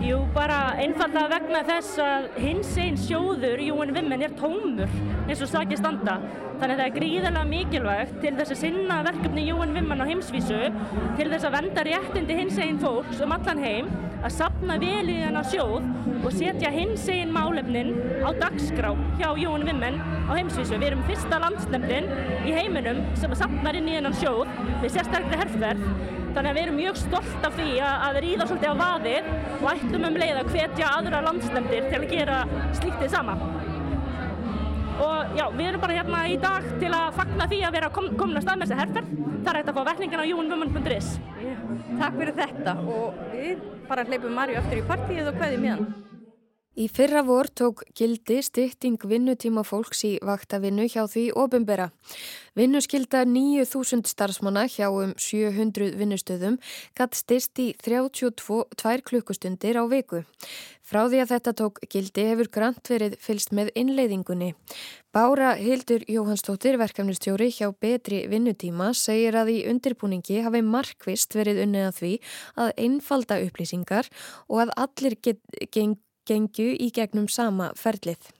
Jú, 0.00 0.22
bara 0.32 0.72
einfallega 0.80 1.28
vegna 1.34 1.60
þess 1.68 1.98
að 2.00 2.28
hins 2.40 2.70
einn 2.80 2.94
sjóður 2.96 3.60
UN 3.74 3.90
Women 3.92 4.22
er 4.24 4.32
tómur 4.38 4.88
eins 5.26 5.42
og 5.44 5.50
sakið 5.52 5.82
standa. 5.82 6.14
Þannig 6.62 6.72
að 6.72 6.80
það 6.80 6.86
er 6.86 6.94
gríðarlega 6.94 7.50
mikilvægt 7.50 8.14
til 8.22 8.32
þess 8.38 8.54
að 8.54 8.60
sinna 8.62 8.96
verkefni 9.04 9.44
UN 9.52 9.74
Women 9.76 10.00
á 10.00 10.08
heimsvísu, 10.08 10.62
til 11.18 11.26
þess 11.28 11.44
að 11.44 11.56
venda 11.58 11.84
réttindi 11.90 12.38
hins 12.38 12.56
einn 12.64 12.80
fólks 12.80 13.20
um 13.20 13.36
allan 13.36 13.60
heim, 13.60 13.92
að 14.22 14.36
sapna 14.38 14.78
vel 14.80 15.12
í 15.12 15.18
þennan 15.26 15.50
sjóð 15.52 15.92
og 16.22 16.34
setja 16.38 16.72
hins 16.72 17.04
einn 17.12 17.36
málefnin 17.36 17.92
á 18.24 18.32
dagskrá 18.40 18.94
hjá 19.20 19.28
UN 19.34 19.68
Women 19.68 20.00
á 20.00 20.32
heimsvísu. 20.32 20.78
Við 20.78 20.88
erum 20.88 21.04
fyrsta 21.10 21.42
landsnefndin 21.42 22.08
í 22.48 22.56
heiminum 22.56 23.04
sem 23.20 23.36
sapnar 23.36 23.76
inn 23.76 23.92
í 23.92 23.98
þennan 23.98 24.20
sjóð 24.22 24.48
við 24.80 24.96
sérstaklega 24.96 25.44
herrferð 25.44 26.20
Þannig 26.32 26.50
að 26.50 26.56
við 26.56 26.62
erum 26.64 26.78
mjög 26.80 26.98
stolt 27.00 27.42
af 27.44 27.56
því 27.58 27.72
að 27.84 28.18
ríða 28.24 28.46
svolítið 28.48 28.70
á 28.72 28.82
vaðið 28.82 29.26
og 29.58 29.66
ætlum 29.72 30.06
um 30.08 30.14
leið 30.22 30.38
að 30.40 30.52
hvetja 30.54 30.92
aðra 30.96 31.20
landsnefndir 31.26 31.88
til 31.90 31.98
að 31.98 32.06
gera 32.12 32.38
slíktið 32.78 33.12
sama. 33.12 33.34
Og 35.02 35.34
já, 35.36 35.44
við 35.56 35.66
erum 35.66 35.82
bara 35.82 35.96
hérna 35.98 36.22
í 36.30 36.38
dag 36.40 36.68
til 36.80 36.92
að 36.94 37.18
fagna 37.18 37.48
því 37.50 37.58
að 37.66 37.76
vera 37.76 37.90
kom, 37.92 38.08
komin 38.20 38.38
að 38.40 38.46
stað 38.46 38.60
með 38.60 38.72
þessi 38.72 38.80
herrferð. 38.80 39.12
Það 39.42 39.50
er 39.52 39.58
hægt 39.58 39.72
að 39.72 39.78
fá 39.78 39.88
verkningin 39.90 40.22
á 40.22 40.30
júnvumun.is. 40.30 41.10
Takk 41.98 42.18
fyrir 42.20 42.38
þetta 42.38 42.76
og 42.96 43.20
við 43.34 43.66
bara 43.90 44.06
hleypum 44.08 44.38
Marju 44.38 44.62
aftur 44.62 44.80
í 44.80 44.86
partíið 44.88 45.32
og 45.32 45.40
hvaðið 45.40 45.62
miðan. 45.66 46.11
Í 46.72 46.86
fyrra 46.88 47.20
vor 47.20 47.50
tók 47.52 47.82
gildi 47.92 48.38
stytting 48.40 49.02
vinnutíma 49.04 49.60
fólks 49.60 50.06
í 50.08 50.14
vaktavinnu 50.24 50.86
hjá 50.88 51.02
því 51.04 51.26
ofinbera. 51.36 51.90
Vinnuskylda 52.56 53.26
9000 53.28 54.08
starfsmanna 54.08 54.62
hjá 54.72 54.86
um 54.88 55.10
700 55.20 55.90
vinnustöðum 56.00 56.56
gatt 56.96 57.18
styrst 57.18 57.60
í 57.60 57.74
32 57.76 59.04
klukkustundir 59.04 59.76
á 59.76 59.84
viku. 59.84 60.22
Frá 60.80 61.04
því 61.12 61.20
að 61.20 61.34
þetta 61.34 61.52
tók 61.60 61.80
gildi 61.92 62.24
hefur 62.30 62.48
grant 62.54 62.88
verið 62.88 63.18
fylst 63.20 63.52
með 63.52 63.68
innleiðingunni. 63.76 64.54
Bára 65.12 65.50
Hildur 65.60 66.06
Jóhannsdóttir, 66.08 66.78
verkefnistjóri 66.80 67.50
hjá 67.52 67.68
betri 67.76 68.22
vinnutíma, 68.32 68.94
segir 68.96 69.36
að 69.36 69.52
í 69.52 69.58
undirbúningi 69.68 70.40
hafi 70.40 70.64
markvist 70.64 71.36
verið 71.36 71.66
unnið 71.66 71.90
að 71.90 72.00
því 72.00 72.14
að 72.64 72.72
einfalda 72.86 73.38
upplýsingar 73.44 74.08
og 74.48 74.64
að 74.64 74.74
allir 74.86 75.18
geng 75.68 76.00
gengju 76.28 76.72
í 76.78 76.92
gegnum 76.94 77.28
sama 77.28 77.72
ferlið. 77.78 78.30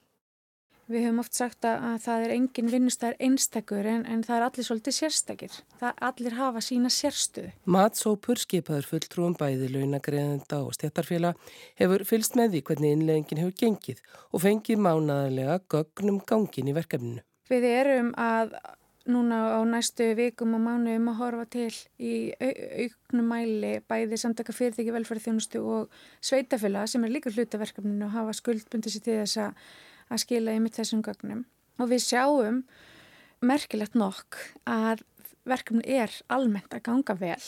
Við 0.91 1.05
höfum 1.07 1.21
oft 1.21 1.37
sagt 1.37 1.63
að 1.63 1.93
það 2.03 2.23
er 2.25 2.31
engin 2.35 2.67
vinnustæðar 2.69 3.15
einstakur 3.23 3.87
en, 3.87 4.01
en 4.03 4.19
það 4.25 4.35
er 4.35 4.43
allir 4.49 4.65
svolítið 4.67 4.95
sérstakir. 4.97 5.55
Það 5.79 6.01
allir 6.09 6.35
hafa 6.35 6.63
sína 6.65 6.91
sérstuðu. 6.91 7.53
Matsópur 7.71 8.41
skipaður 8.43 8.89
fulltrúum 8.89 9.37
bæði 9.39 9.69
launagreðenda 9.71 10.59
og 10.59 10.75
stjættarfélag 10.75 11.39
hefur 11.79 12.03
fylst 12.09 12.35
með 12.35 12.57
því 12.57 12.63
hvernig 12.67 12.95
innleggingin 12.97 13.43
hefur 13.45 13.57
gengið 13.63 14.03
og 14.29 14.43
fengið 14.43 14.83
mánaðarlega 14.83 15.57
gögnum 15.71 16.19
gangin 16.27 16.73
í 16.73 16.75
verkefninu. 16.75 17.23
Við 17.47 17.69
erum 17.71 18.11
að 18.19 18.57
núna 19.09 19.59
á 19.59 19.59
næstu 19.67 20.05
vikum 20.15 20.55
og 20.55 20.61
mánu 20.63 20.95
um 20.95 21.09
að 21.11 21.19
horfa 21.19 21.45
til 21.51 21.73
í 21.99 22.13
auknum 22.39 23.27
mæli 23.27 23.73
bæði 23.89 24.19
samtaka 24.19 24.55
fyrirtæki 24.55 24.95
velferðarþjónustu 24.95 25.59
og 25.59 25.97
sveitafila 26.23 26.85
sem 26.87 27.03
er 27.03 27.11
líka 27.11 27.33
hlutaverkefninu 27.33 28.07
og 28.07 28.15
hafa 28.15 28.37
skuldbundið 28.39 28.95
sér 28.95 29.03
til 29.03 29.17
þess 29.19 29.41
að 29.43 30.23
skila 30.23 30.55
í 30.55 30.63
mitt 30.63 30.79
þessum 30.79 31.03
gögnum. 31.03 31.43
Og 31.81 31.91
við 31.91 32.05
sjáum 32.05 32.63
merkilegt 33.43 33.97
nokk 33.99 34.39
að 34.63 35.03
verkefni 35.43 35.83
er 35.99 36.11
almennt 36.31 36.71
að 36.71 36.85
ganga 36.87 37.17
vel 37.19 37.41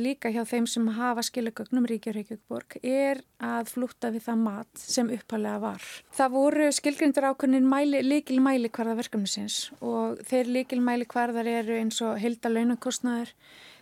líka 0.00 0.30
hjá 0.32 0.42
þeim 0.48 0.66
sem 0.70 0.86
hafa 0.96 1.24
skilugögnum 1.26 1.86
Ríkja 1.88 2.14
Reykjavíkborg 2.14 2.78
er 2.82 3.22
að 3.42 3.72
flúta 3.72 4.12
við 4.14 4.26
það 4.26 4.38
mat 4.44 4.80
sem 4.80 5.10
uppalega 5.12 5.58
var. 5.62 5.88
Það 6.16 6.32
voru 6.36 6.70
skilgrindur 6.72 7.28
ákveðin 7.30 7.68
líkil 8.06 8.40
mæli 8.44 8.70
hverða 8.72 8.96
verkefnisins 9.00 9.58
og 9.80 10.22
þeir 10.28 10.52
líkil 10.56 10.80
mæli 10.80 11.08
hverðar 11.08 11.50
eru 11.50 11.76
eins 11.80 12.00
og 12.04 12.18
hilda 12.22 12.52
launakostnaður, 12.52 13.34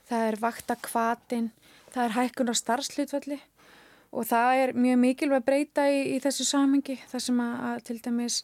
það 0.09 0.27
er 0.27 0.41
vakta 0.41 0.77
kvatin, 0.77 1.51
það 1.95 2.05
er 2.05 2.17
hækkun 2.19 2.53
á 2.53 2.55
starfslutvalli 2.59 3.41
og 4.11 4.27
það 4.27 4.65
er 4.65 4.75
mjög 4.75 4.99
mikilvæg 5.05 5.47
breyta 5.47 5.87
í, 5.91 6.17
í 6.17 6.19
þessu 6.23 6.47
samhengi 6.49 6.99
þar 7.11 7.23
sem 7.23 7.41
að, 7.45 7.55
að 7.69 7.83
til 7.87 7.99
dæmis 8.03 8.43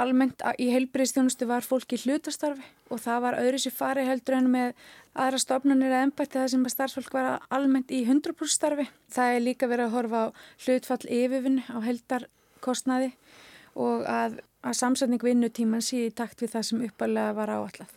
almennt 0.00 0.42
í 0.60 0.68
heilbreyðstjónustu 0.72 1.48
var 1.48 1.64
fólk 1.64 1.94
í 1.96 2.00
hlutastarfi 2.04 2.64
og 2.92 3.00
það 3.02 3.22
var 3.24 3.38
öðru 3.40 3.60
sér 3.62 3.74
fari 3.74 4.04
heldur 4.06 4.36
en 4.38 4.50
með 4.52 4.74
aðra 5.16 5.40
stofnunir 5.40 5.90
eða 5.90 6.06
ennbætti 6.06 6.38
það 6.38 6.50
sem 6.52 6.66
að 6.68 6.74
starfsfólk 6.74 7.16
var 7.16 7.28
almennt 7.56 7.92
í 7.94 8.02
100% 8.04 8.52
starfi. 8.52 8.86
Það 9.12 9.34
er 9.34 9.44
líka 9.44 9.70
verið 9.70 9.88
að 9.88 9.96
horfa 9.96 10.22
á 10.22 10.26
hlutfall 10.66 11.02
yfirvinn 11.18 11.62
á 11.72 11.78
heldarkostnaði 11.86 13.12
og 13.76 14.04
að, 14.08 14.40
að 14.62 14.78
samsetning 14.80 15.24
vinnutíman 15.24 15.84
sé 15.84 16.06
í 16.06 16.14
takt 16.14 16.44
við 16.44 16.56
það 16.56 16.68
sem 16.70 16.84
uppalega 16.90 17.36
var 17.36 17.54
áallat. 17.56 17.96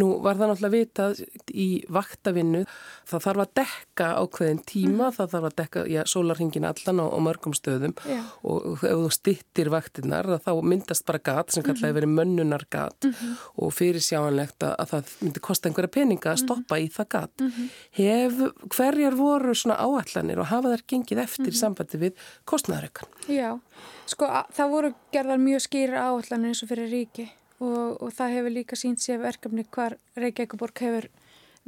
Nú 0.00 0.08
var 0.24 0.38
það 0.40 0.52
náttúrulega 0.52 0.72
vitað 0.72 1.20
í 1.52 1.66
vaktavinnu, 1.92 2.62
það 3.08 3.24
þarf 3.26 3.42
að 3.44 3.50
dekka 3.60 4.06
ákveðin 4.22 4.62
tíma, 4.68 5.08
mm. 5.08 5.16
það 5.18 5.32
þarf 5.34 5.48
að 5.48 5.56
dekka 5.60 5.82
já, 5.92 6.00
sólarhingin 6.08 6.68
allan 6.68 7.02
á, 7.04 7.06
á 7.12 7.18
mörgum 7.20 7.56
stöðum 7.56 7.94
já. 8.08 8.22
og 8.48 8.80
ef 8.80 9.02
þú 9.02 9.10
stittir 9.12 9.72
vaktinnar 9.72 10.30
þá 10.42 10.52
myndast 10.64 11.04
bara 11.08 11.20
gat 11.20 11.52
sem 11.52 11.66
kallar 11.66 11.92
að 11.92 11.98
veri 12.00 12.08
mönnunar 12.08 12.64
gat 12.72 13.04
mm 13.04 13.12
-hmm. 13.12 13.34
og 13.56 13.74
fyrir 13.76 14.00
sjáanlegt 14.00 14.64
að 14.64 14.86
það 14.94 15.12
myndi 15.20 15.40
kosta 15.40 15.68
einhverja 15.68 15.94
peninga 15.98 16.32
að 16.32 16.38
mhm. 16.38 16.44
stoppa 16.44 16.74
mm 16.76 16.80
-hmm. 16.80 16.86
í 16.86 16.94
það 16.96 17.08
gat. 17.08 17.36
-hmm. 17.38 17.68
Hef, 17.90 18.32
hverjar 18.76 19.14
voru 19.14 19.54
svona 19.54 19.76
áallanir 19.76 20.38
og 20.38 20.46
hafa 20.46 20.68
þær 20.72 20.82
gengið 20.86 21.18
eftir 21.18 21.52
mhm. 21.52 21.60
sambandi 21.60 21.98
við 21.98 22.12
kostnæðarökan? 22.44 23.08
Já, 23.28 23.60
sko 24.06 24.24
það 24.56 24.68
voru 24.70 24.94
gerðar 25.12 25.38
mjög 25.38 25.60
skýra 25.60 25.96
áallanir 26.08 26.48
eins 26.48 26.62
og 26.62 26.68
fyrir 26.68 26.88
ríki 26.90 27.28
og, 27.62 28.02
og 28.02 28.14
það 28.14 28.36
hefur 28.36 28.56
líka 28.58 28.78
sínt 28.78 29.02
sér 29.02 29.22
verkefni 29.22 29.64
hvar 29.70 29.96
Reykjavíkuborg 30.18 30.84
hefur 30.84 31.08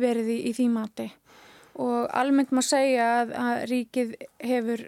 verið 0.01 0.33
í, 0.35 0.39
í 0.51 0.55
því 0.57 0.69
mati 0.75 1.09
og 1.81 2.07
almennt 2.15 2.53
má 2.55 2.63
segja 2.63 3.07
að, 3.21 3.33
að 3.35 3.65
ríkið 3.71 4.15
hefur 4.43 4.85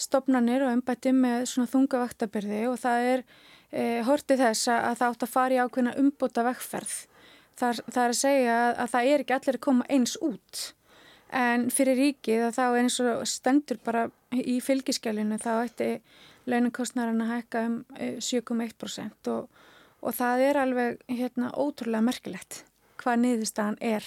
stopnarnir 0.00 0.64
og 0.64 0.72
ennbætti 0.74 1.12
með 1.14 1.46
svona 1.52 1.70
þunga 1.70 2.02
vaktabyrði 2.04 2.64
og 2.70 2.76
það 2.80 3.06
er 3.12 3.22
e, 3.70 3.84
hortið 4.06 4.42
þess 4.44 4.72
að, 4.72 4.82
að 4.88 4.98
það 5.00 5.14
átt 5.14 5.24
að 5.26 5.32
fara 5.34 5.56
í 5.56 5.60
ákveðna 5.60 5.96
umbúta 6.00 6.44
vekkferð. 6.46 6.96
Það, 7.60 7.82
það 7.92 8.02
er 8.02 8.14
að 8.14 8.20
segja 8.20 8.58
að, 8.58 8.70
að 8.82 8.92
það 8.94 9.10
er 9.10 9.24
ekki 9.24 9.36
allir 9.36 9.58
að 9.58 9.64
koma 9.66 9.88
eins 9.92 10.16
út 10.24 10.62
en 11.40 11.68
fyrir 11.70 11.98
ríkið 12.00 12.46
að 12.48 12.56
þá 12.56 12.64
eins 12.80 12.96
og 13.04 13.26
stendur 13.28 13.78
bara 13.84 14.06
í 14.34 14.56
fylgiskjálinu 14.64 15.38
þá 15.38 15.50
ætti 15.60 15.90
launakostnarinn 16.50 17.22
að 17.22 17.34
hækka 17.36 17.66
um 17.68 17.76
7,1% 18.00 19.30
e, 19.30 19.34
og 19.36 19.60
og 20.00 20.16
það 20.16 20.46
er 20.48 20.60
alveg 20.64 21.04
hérna 21.08 21.52
ótrúlega 21.52 22.04
merkilegt 22.04 22.64
hvað 23.00 23.22
niðurstaðan 23.22 23.78
er 23.80 24.04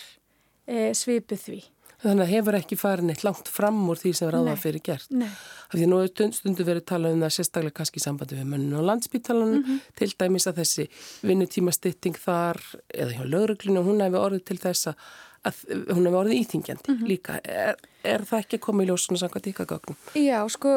e, 0.68 0.92
svipið 0.98 1.40
því. 1.48 1.62
Þannig 2.04 2.26
að 2.26 2.32
hefur 2.34 2.56
ekki 2.58 2.76
farin 2.76 3.12
eitt 3.14 3.24
langt 3.24 3.48
fram 3.48 3.78
úr 3.90 4.00
því 4.00 4.12
sem 4.18 4.32
ráða 4.34 4.58
fyrir 4.60 4.84
gert. 4.84 5.12
Nei. 5.16 5.30
Af 5.70 5.76
því 5.78 5.86
nú 5.88 6.02
er 6.04 6.34
stundu 6.36 6.66
verið 6.68 6.84
talað 6.92 7.16
um 7.16 7.24
það 7.24 7.36
sérstaklega 7.38 7.78
kannski 7.78 8.02
í 8.02 8.04
sambandi 8.04 8.40
við 8.40 8.50
mönnun 8.52 8.82
og 8.82 8.88
landsbítalanum 8.90 9.62
mm 9.62 9.64
-hmm. 9.64 9.80
til 9.96 10.10
dæmis 10.20 10.48
að 10.48 10.60
þessi 10.60 10.88
vinnutíma 11.24 11.72
stytting 11.72 12.18
þar 12.18 12.60
eða 12.94 13.16
hjá 13.16 13.24
lögreglinu 13.24 13.86
hún 13.88 14.04
hefur 14.04 14.26
orðið 14.26 14.44
til 14.44 14.58
þess 14.58 14.88
að 14.88 14.96
að 15.44 15.60
hún 15.92 16.08
hefur 16.08 16.20
orðið 16.22 16.40
íþingjandi 16.40 16.90
mm 16.90 16.98
-hmm. 16.98 17.10
líka. 17.12 17.36
Er, 17.44 17.76
er 18.04 18.24
það 18.30 18.44
ekki 18.44 18.60
komið 18.64 18.86
í 18.86 18.90
ljós 18.90 19.06
svona 19.06 19.22
samkvæmt 19.22 19.50
ykkar 19.52 19.68
gögnum? 19.72 19.98
Já, 20.16 20.40
sko, 20.50 20.72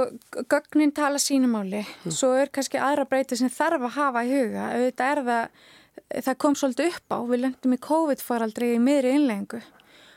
gögnin 0.50 0.92
tala 0.92 1.18
sínumáli. 1.18 1.84
Mm. 2.04 2.12
Svo 2.12 2.32
er 2.34 2.50
kannski 2.50 2.78
aðra 2.78 3.04
breytið 3.04 3.38
sem 3.38 3.50
þarf 3.50 3.82
að 3.82 3.96
hafa 3.96 4.24
í 4.24 4.32
huga. 4.32 4.68
Auðvitað 4.74 5.12
er 5.12 5.22
það, 5.30 5.48
það 6.26 6.36
kom 6.38 6.54
svolítið 6.54 6.86
upp 6.90 7.08
á. 7.14 7.18
Við 7.30 7.40
lendum 7.40 7.76
í 7.76 7.84
COVID-faraldri 7.88 8.74
í 8.74 8.82
miðri 8.82 9.14
innlengu 9.14 9.62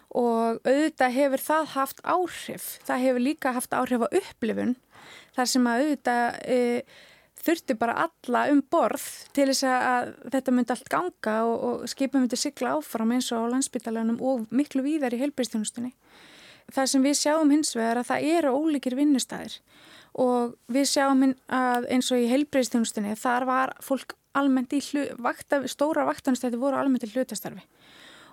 og 0.09 0.57
auðvitað 0.65 1.13
hefur 1.13 1.41
það 1.49 1.65
haft 1.75 1.99
áhrif. 2.03 2.79
Það 2.85 3.03
hefur 3.05 3.21
líka 3.21 3.51
haft 3.53 3.73
áhrif 3.73 4.01
á 4.01 4.07
upplifun 4.09 4.75
þar 5.35 5.45
sem 5.45 5.67
að 5.67 5.79
auðvitað... 5.83 6.25
E, 6.45 6.83
þurfti 7.45 7.75
bara 7.79 7.95
alla 8.05 8.45
um 8.53 8.61
borð 8.71 9.05
til 9.35 9.47
þess 9.49 9.65
að 9.67 10.11
þetta 10.33 10.53
myndi 10.55 10.75
allt 10.75 10.91
ganga 10.91 11.35
og, 11.47 11.55
og 11.69 11.89
skipum 11.91 12.25
myndi 12.25 12.39
sigla 12.39 12.75
áfram 12.77 13.15
eins 13.15 13.31
og 13.31 13.47
á 13.47 13.51
landsbytalanum 13.55 14.19
og 14.19 14.49
miklu 14.51 14.83
víðar 14.85 15.15
í 15.15 15.21
helbriðstjónustunni. 15.23 15.93
Það 16.69 16.91
sem 16.91 17.05
við 17.05 17.17
sjáum 17.17 17.53
hins 17.53 17.73
vegar 17.77 18.01
að 18.01 18.09
það 18.11 18.27
eru 18.37 18.53
ólíkir 18.59 18.97
vinnustæðir 18.99 19.59
og 20.19 20.55
við 20.69 20.89
sjáum 20.91 21.25
að 21.47 21.89
eins 21.93 22.11
og 22.13 22.21
í 22.21 22.29
helbriðstjónustunni 22.29 23.15
þar 23.17 23.47
var 23.49 23.75
fólk 23.83 24.15
almennt 24.37 24.73
í 24.77 24.81
hlu, 24.91 25.07
vakta, 25.21 25.63
stóra 25.69 26.05
vaktanstæði 26.09 26.59
voru 26.61 26.77
almennt 26.77 27.07
í 27.07 27.11
hlutastarfi 27.13 27.63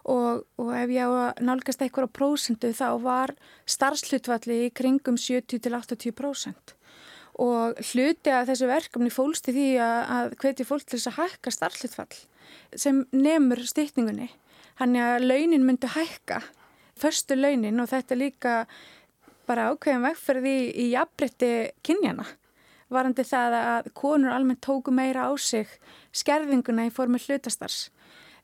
og, 0.07 0.45
og 0.61 0.73
ef 0.77 0.93
ég 0.95 1.09
á 1.09 1.11
að 1.11 1.45
nálgast 1.47 1.83
eitthvað 1.83 2.11
á 2.11 2.17
prósendu 2.19 2.71
þá 2.77 2.89
var 3.03 3.35
starfslutvalli 3.69 4.67
í 4.67 4.73
kringum 4.77 5.19
70-80% 5.21 6.77
og 7.43 7.77
hluti 7.91 8.33
að 8.33 8.51
þessu 8.51 8.69
verkefni 8.71 9.13
fólst 9.13 9.51
í 9.51 9.55
því 9.57 9.69
að, 9.85 10.35
hvetja 10.41 10.67
fólk 10.69 10.87
til 10.87 10.97
þess 10.97 11.11
að 11.11 11.19
hækka 11.21 11.53
starflutfall 11.53 12.21
sem 12.77 13.03
nefnur 13.13 13.61
styrtningunni. 13.69 14.31
Þannig 14.77 15.05
að 15.05 15.27
launin 15.27 15.67
myndi 15.67 15.91
hækka, 15.93 16.41
förstu 16.97 17.37
launin 17.37 17.81
og 17.81 17.91
þetta 17.93 18.19
líka 18.19 18.55
bara 19.49 19.71
ákveðin 19.73 20.05
vegferði 20.05 20.57
í, 20.73 20.89
jafnbrytti 20.95 21.53
kynjana. 21.87 22.27
Varandi 22.93 23.25
það 23.27 23.57
að 23.59 23.91
konur 23.99 24.33
almennt 24.33 24.63
tóku 24.65 24.95
meira 24.95 25.29
á 25.29 25.33
sig 25.37 25.69
skerðinguna 26.17 26.87
í 26.89 26.95
formi 26.95 27.21
hlutastars. 27.21 27.91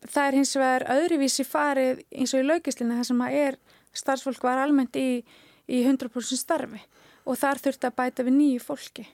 Það 0.02 0.26
er 0.26 0.38
hins 0.40 0.56
vegar 0.58 0.86
öðruvísi 0.90 1.46
farið 1.46 2.02
eins 2.10 2.32
og 2.34 2.42
í 2.42 2.48
laukislinu 2.48 2.98
þar 2.98 3.08
sem 3.08 3.22
að 3.22 3.36
er 3.38 3.58
starfsfólk 3.94 4.42
var 4.42 4.62
almennt 4.62 4.98
í, 4.98 5.22
í 5.70 5.84
100% 5.86 6.40
starfi 6.40 6.82
og 7.24 7.38
þar 7.38 7.60
þurft 7.64 7.86
að 7.88 7.98
bæta 7.98 8.26
við 8.26 8.38
nýju 8.38 8.62
fólki. 8.64 9.06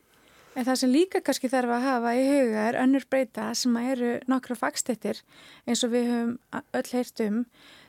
En 0.58 0.66
það 0.66 0.78
sem 0.80 0.90
líka 0.90 1.20
kannski 1.22 1.50
þarf 1.52 1.70
að 1.76 1.84
hafa 1.84 2.12
í 2.18 2.22
huga 2.26 2.62
er 2.70 2.78
önnur 2.82 3.04
breyta 3.10 3.50
sem 3.54 3.76
eru 3.78 4.16
nokkra 4.30 4.56
fagstettir 4.58 5.20
eins 5.68 5.84
og 5.86 5.92
við 5.92 6.08
höfum 6.10 6.32
öll 6.80 6.90
heyrt 6.90 7.22
um 7.22 7.36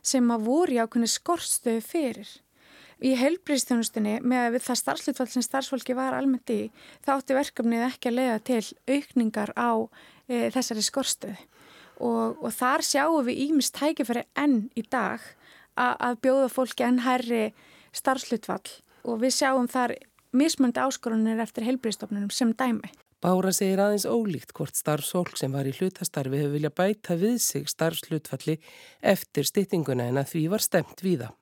sem 0.06 0.30
að 0.36 0.46
voru 0.46 0.76
í 0.76 0.82
ákveðinu 0.84 1.10
skortstöðu 1.10 1.82
fyrir. 1.82 2.30
Í 3.00 3.16
heilbríðstjónustunni 3.16 4.20
með 4.28 4.60
það 4.62 4.82
starfslutfall 4.82 5.30
sem 5.32 5.46
starfsfólki 5.46 5.96
var 5.98 6.18
almennt 6.18 6.52
í 6.52 6.60
þátti 7.08 7.38
verkefnið 7.38 7.86
ekki 7.88 8.12
að 8.12 8.18
leiða 8.20 8.40
til 8.52 8.62
aukningar 8.92 9.54
á 9.56 9.72
e, 10.28 10.50
þessari 10.52 10.84
skortstöðu 10.84 11.38
og, 12.04 12.38
og 12.44 12.52
þar 12.54 12.84
sjáum 12.86 13.26
við 13.28 13.42
ímist 13.48 13.76
tækifæri 13.80 14.26
enn 14.40 14.68
í 14.76 14.84
dag 14.84 15.24
að 15.80 16.20
bjóða 16.26 16.52
fólki 16.52 16.84
enn 16.84 17.02
herri 17.06 17.54
starfslutfall 17.96 18.68
og 19.08 19.22
við 19.24 19.36
sjáum 19.38 19.70
þar 19.72 19.96
mismöndi 20.36 20.82
áskorunir 20.82 21.40
eftir 21.42 21.66
heilbríðstofnunum 21.68 22.32
sem 22.34 22.54
dæmi. 22.58 22.92
Bára 23.20 23.52
segir 23.52 23.82
aðeins 23.84 24.06
ólíkt 24.08 24.54
hvort 24.56 24.78
starfsfólk 24.80 25.36
sem 25.40 25.52
var 25.52 25.68
í 25.68 25.74
hlutastarfi 25.76 26.40
hefur 26.40 26.54
vilja 26.56 26.72
bæta 26.72 27.18
við 27.20 27.42
sig 27.44 27.68
starfslutfalli 27.68 28.56
eftir 29.04 29.48
styttinguna 29.48 30.08
en 30.08 30.22
að 30.22 30.30
því 30.32 30.44
var 30.54 30.64
stemt 30.64 31.04
víða. 31.04 31.34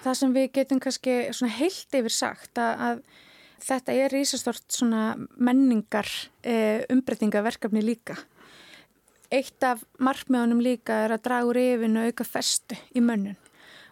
Það 0.00 0.18
sem 0.20 0.36
við 0.36 0.46
getum 0.56 0.80
kannski 0.80 1.16
heilt 1.58 1.98
yfir 1.98 2.14
sagt 2.14 2.60
að, 2.62 2.86
að 2.86 3.02
þetta 3.66 3.96
er 4.06 4.16
ísastort 4.16 4.78
menningar 5.36 6.08
e, 6.40 6.86
umbreytingaverkefni 6.94 7.82
líka. 7.84 8.16
Eitt 9.28 9.60
af 9.66 9.82
markmiðunum 9.98 10.62
líka 10.64 11.02
er 11.04 11.16
að 11.16 11.24
draga 11.26 11.50
úr 11.50 11.60
yfin 11.60 12.00
og 12.00 12.08
auka 12.08 12.24
festu 12.24 12.78
í 12.94 13.02
mönnun 13.04 13.36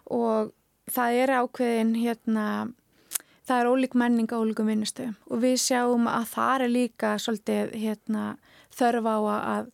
og 0.05 0.53
það 0.93 1.19
er 1.21 1.33
ákveðin 1.41 1.93
hérna 1.97 2.45
það 3.45 3.61
er 3.61 3.69
ólík 3.71 3.97
menning 3.97 4.31
á 4.33 4.37
ólíkum 4.41 4.69
vinnustöðum. 4.71 5.15
Og 5.29 5.41
við 5.43 5.57
sjáum 5.61 6.09
að 6.11 6.29
það 6.33 6.65
er 6.65 6.73
líka 6.73 7.15
svolítið 7.21 7.75
hérna, 7.81 8.23
þörf 8.75 9.09
á 9.09 9.17
að, 9.33 9.69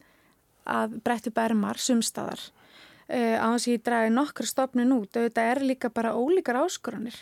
að 0.78 0.98
breyttu 1.06 1.34
bermar 1.36 1.80
sumstaðar 1.82 2.44
uh, 3.12 3.38
á 3.40 3.48
þess 3.56 3.68
að 3.68 3.74
ég 3.74 3.86
dragi 3.88 4.14
nokkru 4.16 4.50
stofnun 4.50 4.96
út 5.00 5.16
og 5.16 5.28
þetta 5.28 5.48
er 5.54 5.64
líka 5.66 5.92
bara 5.94 6.16
ólíkar 6.16 6.62
áskoranir. 6.64 7.18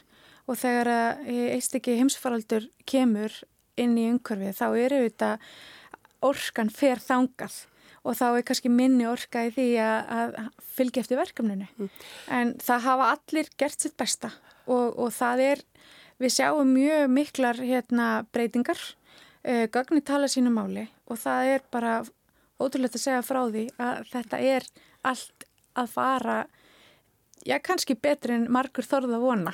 Og 0.49 0.57
þegar 0.57 0.89
eitt 1.29 1.75
ekki 1.77 1.99
heimsfaraldur 1.99 2.63
kemur 2.89 3.35
inn 3.77 3.97
í 3.99 4.07
umhverfið 4.09 4.55
þá 4.57 4.67
eru 4.81 5.01
þetta 5.05 5.33
orkan 6.25 6.71
fer 6.73 7.01
þangað. 7.03 7.65
Og 8.07 8.15
þá 8.15 8.25
er 8.29 8.45
kannski 8.47 8.71
minni 8.71 9.05
orka 9.05 9.43
í 9.45 9.51
því 9.53 9.67
að, 9.83 10.13
að 10.19 10.37
fylgja 10.77 11.03
eftir 11.03 11.19
verkefninu. 11.19 11.67
Mm. 11.77 11.89
en 12.37 12.53
það 12.63 12.85
hafa 12.87 13.09
allir 13.13 13.51
gert 13.59 13.83
sitt 13.83 13.97
besta. 13.99 14.31
Og, 14.69 14.95
og 14.97 15.11
það 15.13 15.43
er 15.45 15.63
Við 16.19 16.33
sjáum 16.35 16.73
mjög 16.75 17.11
miklar 17.15 17.59
hérna, 17.63 18.07
breytingar, 18.35 18.79
uh, 19.47 19.65
gagni 19.71 20.01
tala 20.03 20.27
sínu 20.27 20.51
máli 20.51 20.89
og 21.07 21.19
það 21.21 21.51
er 21.53 21.67
bara 21.71 21.99
ótrúlegt 22.59 22.97
að 22.97 23.05
segja 23.05 23.21
frá 23.23 23.45
því 23.47 23.69
að 23.79 24.01
þetta 24.11 24.39
er 24.43 24.65
allt 25.07 25.45
að 25.79 25.93
fara, 25.93 26.39
já 27.47 27.55
kannski 27.63 27.95
betri 27.95 28.35
en 28.35 28.49
margur 28.51 28.83
þorða 28.83 29.21
vona, 29.21 29.53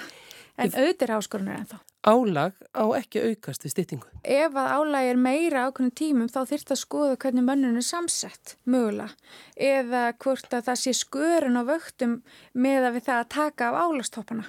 en 0.57 0.71
auðvitað 0.73 1.05
er 1.05 1.13
áskorunir 1.19 1.59
en 1.59 1.69
þá. 1.69 1.77
Álag 2.05 2.57
á 2.73 2.85
ekki 2.97 3.21
aukast 3.29 3.65
við 3.65 3.75
styttingu. 3.75 4.09
Ef 4.21 4.57
að 4.57 4.71
álag 4.77 5.11
er 5.11 5.21
meira 5.21 5.67
ákveðin 5.67 5.93
tímum 5.97 6.29
þá 6.29 6.41
þyrft 6.49 6.73
að 6.73 6.81
skoða 6.81 7.19
hvernig 7.21 7.45
mönnun 7.45 7.77
er 7.77 7.85
samsett 7.85 8.55
mögulega 8.65 9.13
eða 9.57 10.03
hvort 10.21 10.53
að 10.53 10.67
það 10.69 10.81
sé 10.81 10.93
skörun 10.97 11.61
á 11.61 11.63
vöktum 11.65 12.19
með 12.53 12.89
að 12.89 12.97
við 12.97 13.07
það 13.09 13.21
að 13.21 13.31
taka 13.37 13.69
af 13.69 13.79
álagstoppana. 13.85 14.45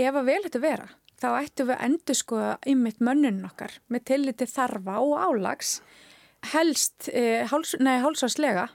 Ef 0.00 0.16
að 0.16 0.28
vel 0.28 0.42
þetta 0.44 0.64
vera 0.64 0.90
þá 1.22 1.28
ættum 1.38 1.70
við 1.70 1.76
að 1.76 1.84
endur 1.86 2.18
skoða 2.18 2.52
ymmit 2.72 3.02
mönnun 3.04 3.44
okkar 3.46 3.76
með 3.92 4.06
tilliti 4.10 4.48
þarfa 4.50 4.98
og 5.02 5.14
álags 5.22 5.76
helst, 6.52 7.08
eh, 7.12 7.46
háls, 7.46 7.76
nei, 7.78 8.00
hálsvarslega 8.02 8.68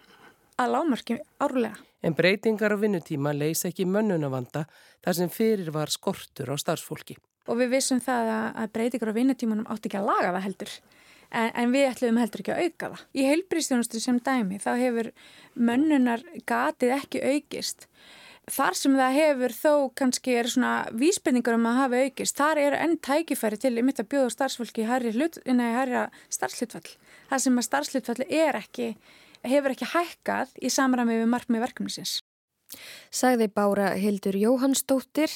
að 0.58 0.74
lámarki 0.74 1.20
árlega. 1.44 1.76
En 2.04 2.14
breytingar 2.16 2.72
á 2.72 2.78
vinnutíma 2.80 3.34
leysa 3.36 3.68
ekki 3.70 3.86
mönnunavanda 3.86 4.66
þar 5.04 5.18
sem 5.18 5.30
fyrir 5.30 5.72
var 5.74 5.92
skortur 5.92 6.54
á 6.54 6.56
starfsfólki. 6.56 7.18
Og 7.48 7.58
við 7.58 7.74
vissum 7.78 8.00
það 8.04 8.54
að 8.56 8.72
breytingar 8.76 9.12
á 9.12 9.18
vinnutímanum 9.18 9.68
átti 9.68 9.90
ekki 9.90 10.00
að 10.00 10.08
laga 10.08 10.32
það 10.36 10.46
heldur. 10.48 10.72
En, 11.28 11.52
en 11.60 11.72
við 11.74 11.90
ætlum 11.90 12.20
heldur 12.22 12.44
ekki 12.44 12.54
að 12.54 12.64
auka 12.64 12.90
það. 12.94 13.04
Í 13.14 13.28
heilbríðstjónustu 13.28 14.00
sem 14.00 14.20
dæmi 14.24 14.60
þá 14.64 14.72
hefur 14.80 15.12
mönnunar 15.56 16.24
gatið 16.48 16.96
ekki 17.02 17.24
aukist 17.34 17.88
Þar 18.48 18.78
sem 18.80 18.94
það 18.96 19.18
hefur 19.18 19.54
þó 19.54 19.72
kannski 20.00 20.36
er 20.40 20.48
svona 20.48 20.74
vísbendingar 20.96 21.58
um 21.58 21.66
að 21.68 21.80
hafa 21.82 22.04
aukist, 22.06 22.38
þar 22.40 22.62
eru 22.62 22.78
enn 22.80 22.96
tækifæri 23.04 23.60
til 23.60 23.74
ymitt 23.82 24.00
að 24.00 24.08
bjóða 24.14 24.30
starfsfólki 24.32 24.86
í 24.86 24.88
hærra 24.88 26.06
starfslutfall. 26.32 26.88
Það 27.28 27.44
sem 27.44 27.60
að 27.60 27.68
starfslutfalli 27.68 28.30
er 28.40 28.60
ekki, 28.62 28.88
hefur 29.44 29.76
ekki 29.76 29.92
hækkað 29.92 30.56
í 30.64 30.72
samræmi 30.72 31.20
við 31.20 31.30
markmið 31.34 31.66
verkefnisins. 31.68 32.22
Sagði 33.12 33.50
Bára 33.52 33.94
Hildur 34.00 34.40
Jóhannsdóttir, 34.40 35.32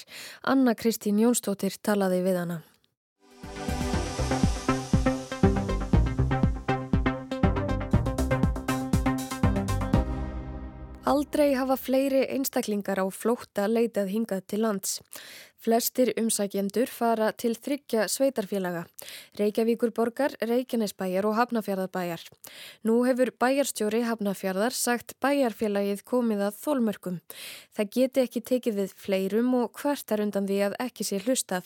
Anna 0.47 0.71
Kristín 0.75 1.19
Jónsdóttir 1.19 1.75
talaði 1.83 2.23
við 2.23 2.39
hana. 2.45 2.61
Aldrei 11.01 11.55
hafa 11.57 11.79
fleiri 11.81 12.27
einstaklingar 12.29 12.99
á 13.01 13.09
flótta 13.09 13.63
leitað 13.65 14.11
hingað 14.13 14.43
til 14.51 14.59
lands. 14.61 14.99
Flestir 15.57 16.11
umsækjendur 16.17 16.89
fara 16.93 17.31
til 17.33 17.55
þryggja 17.57 18.03
sveitarfélaga, 18.05 18.83
Reykjavíkur 19.39 19.89
borgar, 19.97 20.35
Reykjanesbæjar 20.45 21.25
og 21.25 21.39
Hafnafjörðarbæjar. 21.39 22.21
Nú 22.85 22.99
hefur 23.07 23.31
bæjarstjóri 23.33 24.03
Hafnafjörðar 24.05 24.77
sagt 24.77 25.15
bæjarfélagið 25.25 26.03
komið 26.05 26.43
að 26.47 26.59
þólmörkum. 26.65 27.17
Það 27.73 27.89
geti 27.97 28.25
ekki 28.25 28.41
tekið 28.51 28.77
við 28.81 28.93
fleirum 29.05 29.55
og 29.57 29.81
hvert 29.81 30.13
er 30.13 30.21
undan 30.25 30.49
því 30.49 30.59
að 30.67 30.77
ekki 30.85 31.07
sé 31.07 31.21
hlustað. 31.25 31.65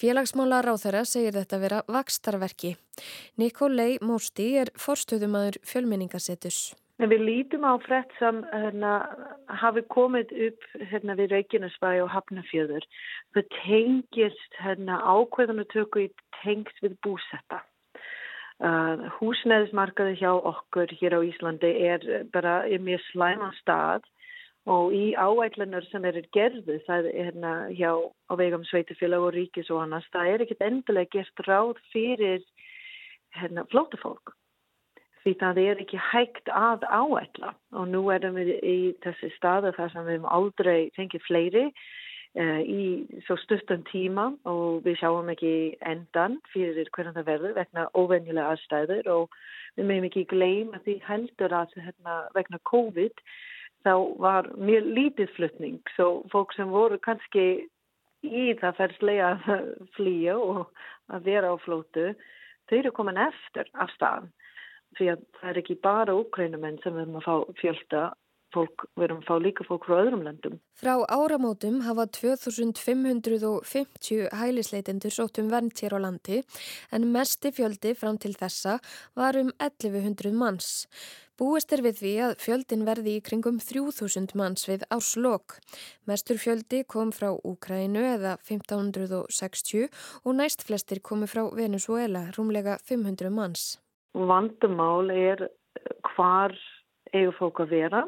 Félagsmála 0.00 0.62
ráþara 0.64 1.04
segir 1.04 1.36
þetta 1.36 1.60
vera 1.60 1.82
vakstarverki. 1.84 2.78
Nikolai 3.36 4.00
Mósti 4.00 4.54
er 4.64 4.72
forstöðumadur 4.76 5.60
fjölmenningasettus. 5.68 6.72
En 7.02 7.10
við 7.10 7.24
lítum 7.26 7.64
á 7.66 7.74
frett 7.82 8.12
sem 8.20 8.36
hérna, 8.52 8.92
hafi 9.60 9.82
komið 9.90 10.30
upp 10.46 10.66
hérna, 10.92 11.16
við 11.18 11.32
Reykjanesbæ 11.34 11.88
og 12.04 12.10
Hafnafjöður. 12.14 12.86
Það 13.34 13.48
tengist 13.56 14.58
hérna, 14.62 15.00
ákveðunatöku 15.02 16.04
í 16.04 16.10
tengst 16.42 16.78
við 16.84 16.94
búsetta. 17.02 17.64
Uh, 18.62 19.10
húsnæðismarkaði 19.18 20.14
hjá 20.20 20.30
okkur 20.30 20.92
hér 21.00 21.16
á 21.18 21.20
Íslandi 21.26 21.72
er 21.88 22.04
bara 22.30 22.60
í 22.70 22.78
mjög 22.78 23.02
slæma 23.08 23.50
stað 23.58 24.06
og 24.70 24.94
í 24.94 25.10
áætlunar 25.18 25.82
sem 25.90 26.06
eru 26.06 26.22
gerðu 26.32 26.78
það 26.86 27.08
er 27.10 27.18
hérna 27.18 27.54
hjá 27.74 27.90
á 27.98 28.32
vegum 28.38 28.62
sveitufélag 28.70 29.26
og 29.26 29.34
ríkis 29.34 29.72
og 29.74 29.82
annars 29.82 30.06
það 30.14 30.30
er 30.30 30.44
ekkit 30.46 30.62
endilega 30.64 31.18
gert 31.18 31.44
ráð 31.48 31.82
fyrir 31.90 32.46
hérna 33.34 33.66
flótafólk 33.74 34.36
því 35.24 35.34
það 35.40 35.60
er 35.62 35.82
ekki 35.82 36.00
hægt 36.12 36.50
að 36.52 36.84
áætla. 36.84 37.54
Og 37.72 37.88
nú 37.90 38.04
erum 38.12 38.36
við 38.38 38.52
í 38.60 38.78
þessi 39.04 39.30
staðu 39.38 39.72
þar 39.76 39.92
sem 39.92 40.06
við 40.06 40.18
hefum 40.18 40.32
aldrei 40.36 40.90
fengið 40.98 41.24
fleiri 41.24 41.64
uh, 41.70 42.60
í 42.60 42.84
svo 43.26 43.38
stuttan 43.40 43.86
tíma 43.88 44.30
og 44.50 44.84
við 44.84 45.00
sjáum 45.00 45.32
ekki 45.32 45.54
endan 45.80 46.38
fyrir 46.52 46.90
hvernig 46.92 47.16
það 47.16 47.30
verður 47.30 47.56
vegna 47.60 47.88
óvenjulega 47.96 48.52
aðstæður 48.52 49.10
og 49.16 49.40
við 49.78 49.90
meðum 49.90 50.08
ekki 50.10 50.26
gleyma 50.30 50.82
því 50.84 50.98
heldur 51.08 51.56
að 51.56 51.76
hérna, 51.80 52.20
vegna 52.36 52.60
COVID 52.70 53.24
þá 53.84 53.94
var 54.20 54.48
mjög 54.56 54.92
lítið 54.96 55.34
flutning. 55.38 55.80
Svo 55.96 56.22
fólk 56.32 56.52
sem 56.56 56.68
voru 56.72 57.00
kannski 57.00 57.66
í 58.24 58.46
það 58.60 58.78
ferslega 58.78 59.34
að 59.56 59.66
flýja 59.96 60.36
og 60.40 60.64
að 61.12 61.28
vera 61.28 61.52
á 61.52 61.56
flótu 61.64 62.12
þau 62.68 62.78
eru 62.78 62.92
komin 62.96 63.20
eftir 63.20 63.68
af 63.76 63.92
staðan 63.96 64.30
því 64.98 65.10
að 65.14 65.24
það 65.40 65.50
er 65.50 65.62
ekki 65.62 65.80
bara 65.84 66.18
úkrænumenn 66.18 66.80
sem 66.82 66.94
við 66.94 67.06
erum 67.06 67.20
að 67.20 67.28
fá 67.28 67.56
fjölda 67.60 68.04
fólk, 68.54 68.84
við 68.94 69.04
erum 69.08 69.18
að 69.22 69.28
fá 69.28 69.34
líka 69.42 69.66
fólk 69.66 69.86
frá 69.88 69.96
öðrum 70.00 70.22
landum. 70.26 70.54
Frá 70.78 70.94
áramótum 71.10 71.80
hafa 71.86 72.04
2550 72.18 74.28
hælisleitendur 74.40 75.12
sótt 75.14 75.40
um 75.42 75.48
vernd 75.52 75.74
hér 75.80 75.96
á 75.98 76.00
landi 76.06 76.36
en 76.94 77.02
mesti 77.14 77.48
fjöldi 77.54 77.90
fram 77.98 78.16
til 78.20 78.34
þessa 78.38 78.72
var 79.18 79.34
um 79.40 79.50
1100 79.58 80.34
manns. 80.38 80.70
Búist 81.34 81.72
er 81.74 81.82
við 81.82 81.94
því 81.98 82.12
að 82.28 82.36
fjöldin 82.44 82.86
verði 82.86 83.12
í 83.18 83.24
kringum 83.26 83.58
3000 83.58 84.38
manns 84.38 84.68
við 84.70 84.86
árslokk. 84.94 85.58
Mestur 86.06 86.38
fjöldi 86.38 86.84
kom 86.86 87.10
frá 87.10 87.34
Úkrænu 87.34 88.02
eða 88.14 88.38
1560 88.46 89.90
og 90.22 90.32
næst 90.38 90.62
flestir 90.62 91.02
komu 91.02 91.26
frá 91.26 91.50
Venezuela, 91.50 92.30
rúmlega 92.38 92.78
500 92.86 93.34
manns 93.34 93.82
vandumál 94.14 95.10
er 95.10 95.48
hvar 96.14 96.54
eigur 97.12 97.34
fólk 97.38 97.64
að 97.64 97.74
vera. 97.74 98.04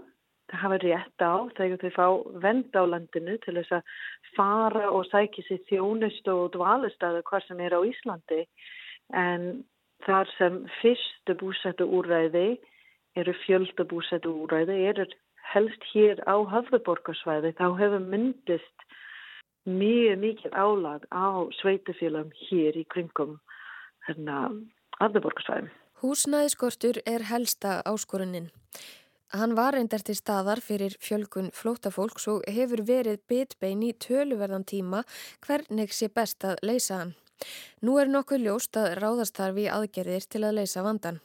Það 0.46 0.62
hafa 0.62 0.78
rétt 0.82 1.22
á 1.26 1.34
þegar 1.58 1.80
þau 1.82 1.92
fá 1.96 2.06
vend 2.44 2.76
á 2.78 2.82
landinu 2.86 3.34
til 3.42 3.56
þess 3.58 3.78
að 3.80 3.94
fara 4.36 4.90
og 4.94 5.08
sækja 5.10 5.42
sér 5.48 5.62
þjónust 5.70 6.28
og 6.30 6.52
dvalistæðu 6.54 7.24
hvar 7.26 7.42
sem 7.46 7.60
er 7.60 7.74
á 7.74 7.80
Íslandi. 7.82 8.44
En 9.10 9.64
þar 10.06 10.30
sem 10.38 10.60
fyrstu 10.78 11.34
búsættu 11.40 11.86
úræði 11.98 12.58
eru 13.16 13.32
fjölda 13.42 13.86
búsættu 13.90 14.30
úræði, 14.44 14.76
eru 14.90 15.06
helst 15.52 15.82
hér 15.92 16.20
á 16.28 16.36
höfðuborgarsvæði, 16.52 17.54
þá 17.58 17.66
hefur 17.80 18.02
myndist 18.12 18.86
mjög 19.66 20.20
mikið 20.22 20.54
álag 20.54 21.06
á 21.10 21.26
sveitufélagum 21.58 22.30
hér 22.46 22.78
í 22.78 22.84
kringum 22.92 23.38
höfðuborgarsvæðum. 24.06 25.72
Húsnæðiskortur 25.96 26.98
er 27.08 27.22
helsta 27.30 27.78
áskorunin. 27.88 28.50
Hann 29.32 29.54
var 29.56 29.72
reyndar 29.72 30.02
til 30.04 30.14
staðar 30.18 30.60
fyrir 30.60 30.92
fjölgun 31.00 31.46
flótafólks 31.56 32.26
og 32.28 32.42
hefur 32.52 32.82
verið 32.84 33.22
bitbein 33.32 33.80
í 33.80 33.94
töluverðan 34.04 34.66
tíma 34.68 35.00
hvernig 35.46 35.94
sé 35.96 36.10
best 36.12 36.44
að 36.44 36.60
leysa 36.68 36.98
hann. 37.00 37.14
Nú 37.80 37.94
er 37.96 38.12
nokkuð 38.12 38.44
ljóst 38.44 38.76
að 38.76 38.98
ráðastarfi 39.00 39.64
aðgerðir 39.72 40.26
til 40.28 40.42
að 40.44 40.58
leysa 40.58 40.84
vandan. 40.84 41.22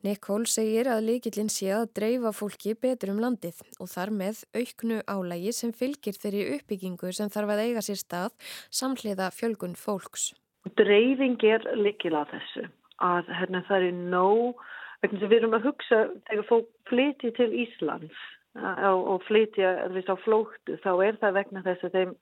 Nick 0.00 0.30
Hall 0.30 0.48
segir 0.48 0.88
að 0.88 1.04
líkillin 1.10 1.52
sé 1.52 1.68
að 1.76 1.92
dreifa 2.00 2.32
fólki 2.32 2.72
betur 2.72 3.12
um 3.12 3.20
landið 3.20 3.60
og 3.76 3.92
þar 3.92 4.14
með 4.22 4.42
auknu 4.56 5.02
álægi 5.04 5.52
sem 5.60 5.76
fylgir 5.76 6.16
þeirri 6.16 6.48
uppbyggingu 6.56 7.12
sem 7.12 7.28
þarf 7.28 7.52
að 7.52 7.64
eiga 7.66 7.84
sér 7.84 8.00
stað 8.00 8.32
samhliða 8.80 9.28
fjölgun 9.36 9.76
fólks. 9.76 10.30
Dreifing 10.72 11.36
er 11.52 11.68
líkil 11.76 12.16
að 12.16 12.32
þessu 12.32 12.68
að 13.04 13.28
hérna, 13.40 13.62
það 13.68 13.88
er 13.90 14.00
nóg, 14.14 14.64
við 15.06 15.36
erum 15.40 15.58
að 15.58 15.68
hugsa 15.70 16.00
þegar 16.30 16.48
fólk 16.48 16.72
flyti 16.88 17.30
til 17.36 17.52
Íslands 17.66 18.24
og 18.56 19.20
flytja 19.26 19.84
á 19.84 20.16
flóttu 20.24 20.78
þá 20.80 20.92
er 21.04 21.18
það 21.20 21.34
vegna 21.36 21.62
þess 21.66 21.84
að 21.84 21.96
þeim 21.98 22.14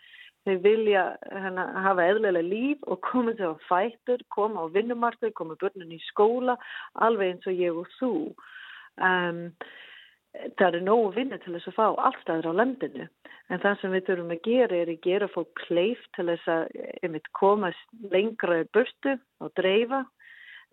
Þau 0.44 0.58
vilja 0.60 1.02
hana, 1.32 1.62
hafa 1.87 2.04
eðlilega 2.04 2.44
líf 2.44 2.82
og 2.84 2.98
koma 3.06 3.32
þegar 3.32 3.62
fættur, 3.64 4.24
koma 4.28 4.66
á 4.68 4.74
vinnumarkið, 4.74 5.32
koma 5.38 5.56
börnun 5.60 5.94
í 5.96 6.00
skóla, 6.10 6.58
alveg 7.06 7.32
eins 7.32 7.48
og 7.48 7.62
ég 7.64 7.78
og 7.80 7.88
þú. 7.96 8.10
Um, 9.00 9.38
það 10.60 10.66
er 10.68 10.84
nógu 10.84 11.14
vinni 11.14 11.38
til 11.40 11.54
þess 11.54 11.70
að 11.72 11.78
fá 11.78 11.87
allstaður 12.10 12.50
á 12.52 12.58
landinu. 12.60 13.06
En 13.48 13.62
það 13.62 13.80
sem 13.80 13.96
við 13.96 14.04
þurfum 14.10 14.34
að 14.37 14.44
gera 14.50 14.76
er 14.82 14.92
að 14.92 15.00
gera 15.08 15.30
fólk 15.32 15.64
kleif 15.64 16.04
til 16.16 16.28
þess 16.28 16.52
að 16.52 17.18
koma 17.40 17.72
lengra 18.12 18.60
í 18.60 18.68
burtu 18.76 19.16
og 19.40 19.56
dreifa. 19.56 20.02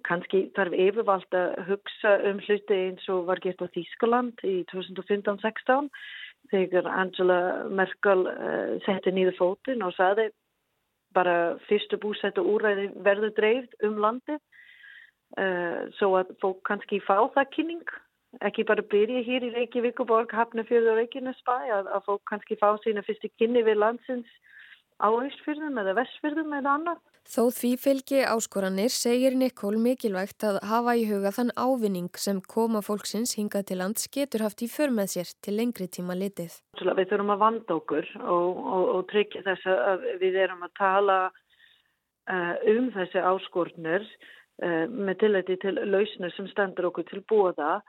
Kanski 0.08 0.44
þarf 0.56 0.76
yfirvald 0.76 1.38
að 1.38 1.56
hugsa 1.70 2.18
um 2.30 2.42
hluti 2.44 2.78
eins 2.88 3.08
og 3.14 3.26
var 3.30 3.42
gert 3.44 3.64
á 3.64 3.68
Þýskaland 3.76 4.44
í 4.48 4.62
2015-16 4.72 5.90
þegar 6.52 6.90
Angela 6.92 7.40
Merkel 7.70 8.28
uh, 8.28 8.78
setti 8.86 9.14
nýðu 9.16 9.36
fótinn 9.38 9.84
og 9.86 9.96
saði 9.98 10.30
bara 11.16 11.58
fyrstu 11.68 12.00
búsættu 12.02 12.44
úræði 12.48 12.90
verður 13.04 13.36
dreifd 13.38 13.76
um 13.88 14.00
landi 14.04 14.38
uh, 14.38 15.90
svo 16.00 16.16
að 16.22 16.34
fólk 16.44 16.64
kannski 16.70 17.02
fá 17.04 17.18
það 17.36 17.52
kynning 17.56 17.98
ekki 18.40 18.64
bara 18.68 18.84
byrja 18.94 19.24
hér 19.28 19.44
í 19.44 19.52
Reykjavík 19.56 20.00
og 20.00 20.08
borg 20.08 20.34
Hafnafjörður 20.36 20.94
og 20.94 21.00
Reykjanesbæ 21.02 21.56
að, 21.76 21.90
að 21.92 22.06
fólk 22.08 22.24
kannski 22.32 22.58
fá 22.62 22.70
sína 22.84 23.04
fyrstu 23.04 23.30
kynni 23.36 23.64
við 23.68 23.82
landsins 23.82 24.30
á 25.04 25.10
Ísfjörðum 25.12 25.80
eða 25.82 25.98
Vestfjörðum 26.00 26.56
eða 26.60 26.76
annað. 26.78 27.02
Þó 27.30 27.52
því 27.54 27.70
fylgi 27.80 28.22
áskoranir 28.26 28.92
segir 28.92 29.36
Nikól 29.38 29.78
mikilvægt 29.80 30.44
að 30.48 30.58
hafa 30.68 30.96
í 30.98 31.06
huga 31.08 31.32
þann 31.36 31.54
ávinning 31.56 32.10
sem 32.18 32.42
koma 32.42 32.82
fólksins 32.82 33.36
hingað 33.38 33.68
til 33.70 33.78
lands 33.80 34.10
getur 34.12 34.44
haft 34.46 34.64
í 34.66 34.68
för 34.72 34.92
með 34.92 35.14
sér 35.14 35.32
til 35.46 35.56
lengri 35.60 35.88
tíma 35.88 36.18
litið. 36.18 36.58
Við 36.82 37.08
þurfum 37.12 37.34
að 37.36 37.44
vanda 37.46 37.78
okkur 37.78 38.10
og, 38.20 38.60
og, 38.60 38.84
og 38.96 39.08
tryggja 39.14 39.46
þess 39.46 39.70
að 39.72 40.06
við 40.24 40.42
erum 40.44 40.66
að 40.66 40.76
tala 40.82 41.18
uh, 41.30 42.56
um 42.74 42.92
þessi 42.98 43.24
áskornir 43.32 44.08
uh, 44.10 44.86
með 44.90 45.22
tilliti 45.24 45.60
til 45.62 45.78
lausnir 45.94 46.36
sem 46.36 46.50
stendur 46.52 46.90
okkur 46.90 47.08
til 47.12 47.24
bóða 47.30 47.80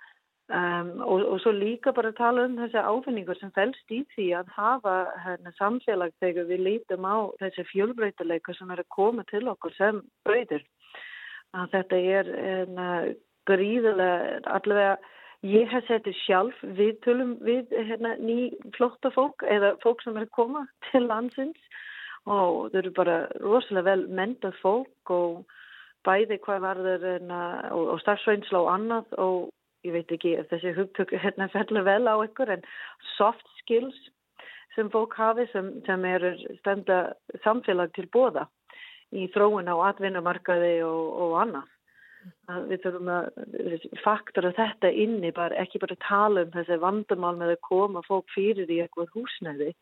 Um, 0.53 1.01
og, 1.01 1.23
og 1.33 1.38
svo 1.41 1.53
líka 1.57 1.95
bara 1.97 2.11
tala 2.12 2.43
um 2.45 2.59
þessi 2.59 2.77
áfinningur 2.77 3.38
sem 3.41 3.53
fælst 3.57 3.93
í 3.95 4.03
því 4.12 4.27
að 4.37 4.51
hafa 4.53 4.97
hérna, 5.25 5.53
samfélag 5.57 6.12
þegar 6.21 6.45
við 6.51 6.61
lítum 6.67 7.07
á 7.09 7.33
þessi 7.41 7.65
fjölbreytileika 7.71 8.53
sem 8.59 8.75
er 8.75 8.83
að 8.83 8.91
koma 8.93 9.25
til 9.31 9.47
okkur 9.49 9.73
sem 9.79 10.03
breytir. 10.29 10.67
Að 11.57 11.73
þetta 11.73 12.01
er 12.19 12.29
hérna, 12.35 12.88
gríðilega, 13.49 14.43
allavega 14.59 14.99
ég 15.55 15.73
hef 15.73 15.88
setið 15.88 16.21
sjálf 16.21 16.61
við 16.77 16.93
tölum 17.07 17.33
við 17.49 17.73
hérna, 17.73 18.12
ný 18.21 18.53
flotta 18.77 19.09
fólk 19.17 19.47
eða 19.49 19.73
fólk 19.81 20.05
sem 20.05 20.21
er 20.21 20.29
að 20.29 20.37
koma 20.37 20.67
til 20.91 21.07
landsins 21.07 21.81
og 22.29 22.69
þau 22.75 22.79
eru 22.83 22.95
bara 23.01 23.17
rosalega 23.41 23.88
vel 23.88 24.05
mentað 24.21 24.61
fólk 24.61 25.17
og 25.17 25.43
bæði 26.05 26.43
hvað 26.45 26.62
var 26.69 26.85
þeir 26.85 27.09
hérna, 27.09 27.43
og, 27.73 27.97
og 27.97 28.05
starfsveinsla 28.05 28.62
og 28.67 28.73
annað 28.77 29.19
og 29.23 29.51
ég 29.87 29.95
veit 29.97 30.14
ekki 30.14 30.37
ef 30.38 30.51
þessi 30.53 30.75
hugtök 30.77 31.14
hérna 31.25 31.49
fellur 31.53 31.87
vel 31.87 32.07
á 32.07 32.14
ykkur 32.25 32.55
en 32.57 32.66
soft 33.16 33.47
skills 33.61 33.99
sem 34.77 34.88
fólk 34.92 35.14
hafi 35.18 35.47
sem, 35.53 35.68
sem 35.87 36.05
er 36.09 36.27
stenda 36.61 36.99
samfélag 37.45 37.92
til 37.97 38.09
bóða 38.12 38.47
í 39.12 39.29
þróun 39.35 39.68
á 39.68 39.77
atvinnumarkaði 39.90 40.79
og, 40.87 41.07
og 41.25 41.38
annað. 41.42 41.68
Að 42.53 42.68
við 42.71 42.85
þurfum 42.85 43.09
að 43.11 43.87
faktora 44.05 44.53
þetta 44.57 44.90
inni, 45.05 45.33
bara, 45.35 45.59
ekki 45.59 45.81
bara 45.83 45.99
tala 46.07 46.45
um 46.47 46.53
þessi 46.55 46.79
vandamál 46.81 47.35
með 47.40 47.57
að 47.57 47.64
koma 47.66 48.03
fólk 48.07 48.31
fyrir 48.33 48.71
í 48.71 48.79
eitthvað 48.85 49.11
húsnæði. 49.16 49.73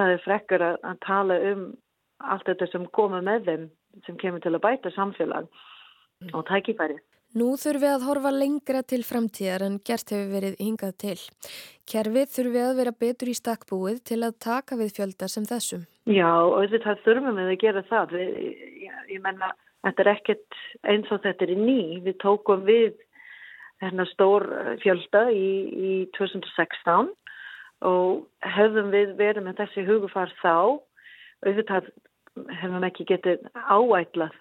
Það 0.00 0.12
er 0.14 0.22
frekkar 0.24 0.64
að, 0.64 0.78
að 0.88 1.02
tala 1.04 1.36
um 1.52 1.66
allt 2.32 2.48
þetta 2.48 2.70
sem 2.72 2.86
koma 2.96 3.20
með 3.24 3.50
þeim 3.50 3.68
sem 4.06 4.16
kemur 4.20 4.42
til 4.44 4.54
að 4.56 4.64
bæta 4.64 4.92
samfélag 4.96 5.52
og 6.32 6.46
tækifæri. 6.48 6.96
Nú 7.36 7.50
þurfum 7.60 7.82
við 7.82 7.90
að 7.92 8.04
horfa 8.06 8.30
lengra 8.32 8.80
til 8.88 9.02
framtíðar 9.04 9.66
en 9.66 9.74
gert 9.84 10.12
hefur 10.14 10.30
verið 10.32 10.54
hingað 10.62 10.94
til. 11.02 11.16
Kerfið 11.90 12.30
þurfum 12.32 12.54
við 12.54 12.64
að 12.64 12.78
vera 12.78 12.92
betur 13.04 13.28
í 13.28 13.34
stakkbúið 13.36 13.98
til 14.08 14.20
að 14.24 14.38
taka 14.40 14.78
við 14.80 14.94
fjölda 14.96 15.28
sem 15.28 15.44
þessum. 15.44 15.82
Já, 16.08 16.30
þetta 16.72 16.94
þurfum 17.04 17.36
við 17.36 17.50
að 17.52 17.60
gera 17.60 17.82
það. 17.90 18.14
Við, 18.16 18.30
ég, 18.86 19.02
ég 19.12 19.20
menna, 19.26 19.50
þetta 19.84 20.04
er 20.06 20.10
ekkert 20.14 20.60
eins 20.88 21.12
og 21.12 21.20
þetta 21.26 21.44
er 21.44 21.52
ný. 21.60 21.76
Við 22.06 22.16
tókum 22.24 22.64
við 22.64 22.96
hérna 23.84 24.08
stór 24.14 24.48
fjölda 24.80 25.26
í, 25.28 25.52
í 25.76 25.92
2016 26.16 27.12
og 27.84 28.24
hefðum 28.56 28.88
við 28.96 29.12
verið 29.20 29.44
með 29.44 29.60
þessi 29.60 29.84
hugufar 29.90 30.32
þá. 30.40 30.80
Auðvitað 31.44 31.92
hefum 32.62 32.88
ekki 32.88 33.10
getið 33.12 33.44
áætlað 33.68 34.32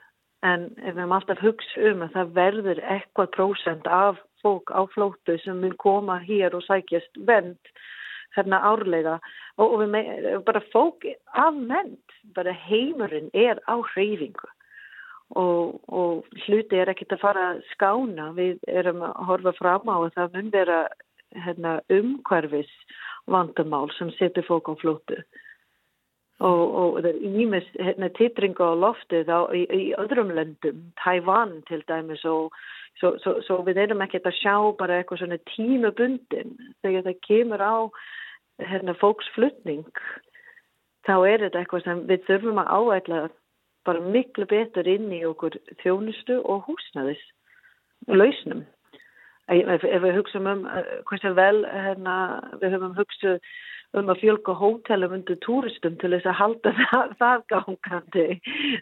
en 0.45 0.69
við 0.77 0.93
erum 0.93 1.13
alltaf 1.15 1.41
hugsa 1.43 1.89
um 1.91 2.05
að 2.05 2.15
það 2.15 2.33
verður 2.37 2.81
eitthvað 2.93 3.31
prósend 3.35 3.87
af 3.89 4.21
fólk 4.43 4.69
á 4.69 4.81
flótu 4.93 5.37
sem 5.41 5.61
vil 5.63 5.73
koma 5.81 6.19
hér 6.21 6.55
og 6.57 6.65
sækjast 6.67 7.21
vend 7.27 7.71
hérna 8.35 8.59
árlega. 8.67 9.19
Og, 9.57 9.77
og 9.77 9.85
með, 9.89 10.11
bara 10.47 10.61
fólk 10.73 11.07
afment, 11.33 12.17
bara 12.35 12.53
heimurinn 12.65 13.31
er 13.33 13.61
á 13.65 13.79
hreyfingu. 13.93 14.51
Og, 15.41 15.79
og 15.89 16.27
hluti 16.45 16.77
er 16.77 16.91
ekkert 16.91 17.15
að 17.15 17.23
fara 17.23 17.45
að 17.53 17.63
skána, 17.71 18.29
við 18.37 18.59
erum 18.69 19.01
að 19.07 19.15
horfa 19.29 19.55
fram 19.57 19.89
á 19.89 19.97
að 19.97 20.11
það 20.19 20.37
mun 20.37 20.51
vera 20.53 20.81
hérna, 21.45 21.79
umhverfis 21.89 22.69
vandamál 23.31 23.87
sem 23.97 24.11
setur 24.19 24.45
fólk 24.45 24.69
á 24.69 24.73
flótu 24.77 25.17
og, 26.43 26.63
og 26.75 26.97
það 26.99 27.11
er 27.11 27.37
ímis 27.43 27.67
hérna, 27.79 28.09
tittringa 28.17 28.67
á 28.67 28.73
loftið 28.81 29.31
á, 29.31 29.39
í, 29.55 29.63
í 29.71 29.85
öðrum 30.01 30.33
löndum, 30.35 30.81
Tævann 30.99 31.61
til 31.69 31.81
dæmis 31.87 32.25
og 32.27 32.51
svo, 32.99 33.15
svo, 33.23 33.37
svo 33.45 33.61
við 33.67 33.85
erum 33.85 34.03
ekkert 34.03 34.27
að 34.27 34.39
sjá 34.41 34.55
bara 34.79 34.99
eitthvað 34.99 35.23
svona 35.23 35.39
tímabundin 35.53 36.55
þegar 36.83 37.07
það 37.07 37.23
kemur 37.27 37.63
á 37.63 37.75
hérna, 38.63 38.95
fólksflutning 38.99 39.87
þá 41.07 41.15
er 41.29 41.45
þetta 41.45 41.61
eitthvað 41.61 41.85
sem 41.85 42.05
við 42.09 42.27
þurfum 42.27 42.61
að 42.63 42.71
áætla 42.75 43.23
bara 43.85 44.01
miklu 44.01 44.47
betur 44.49 44.87
inn 44.89 45.11
í 45.13 45.21
okkur 45.27 45.57
þjónustu 45.83 46.39
og 46.41 46.65
húsnaðis 46.65 47.21
og 48.09 48.17
lausnum. 48.17 48.65
Ef, 49.45 49.83
ef 49.85 50.01
við 50.01 50.15
hugsaum 50.17 50.47
um 50.49 50.63
eh, 50.65 50.87
hversu 51.05 51.31
vel 51.37 51.59
hérna, 51.69 52.15
við 52.63 52.73
höfum 52.73 52.95
hugsað 52.97 53.37
um 53.99 54.11
að 54.11 54.21
fjölga 54.23 54.55
hótelum 54.59 55.15
undir 55.17 55.37
túristum 55.43 55.95
til 56.01 56.11
þess 56.15 56.29
að 56.31 56.39
halda 56.39 56.73
það, 56.81 57.13
það 57.21 57.45
gangandi. 57.53 58.27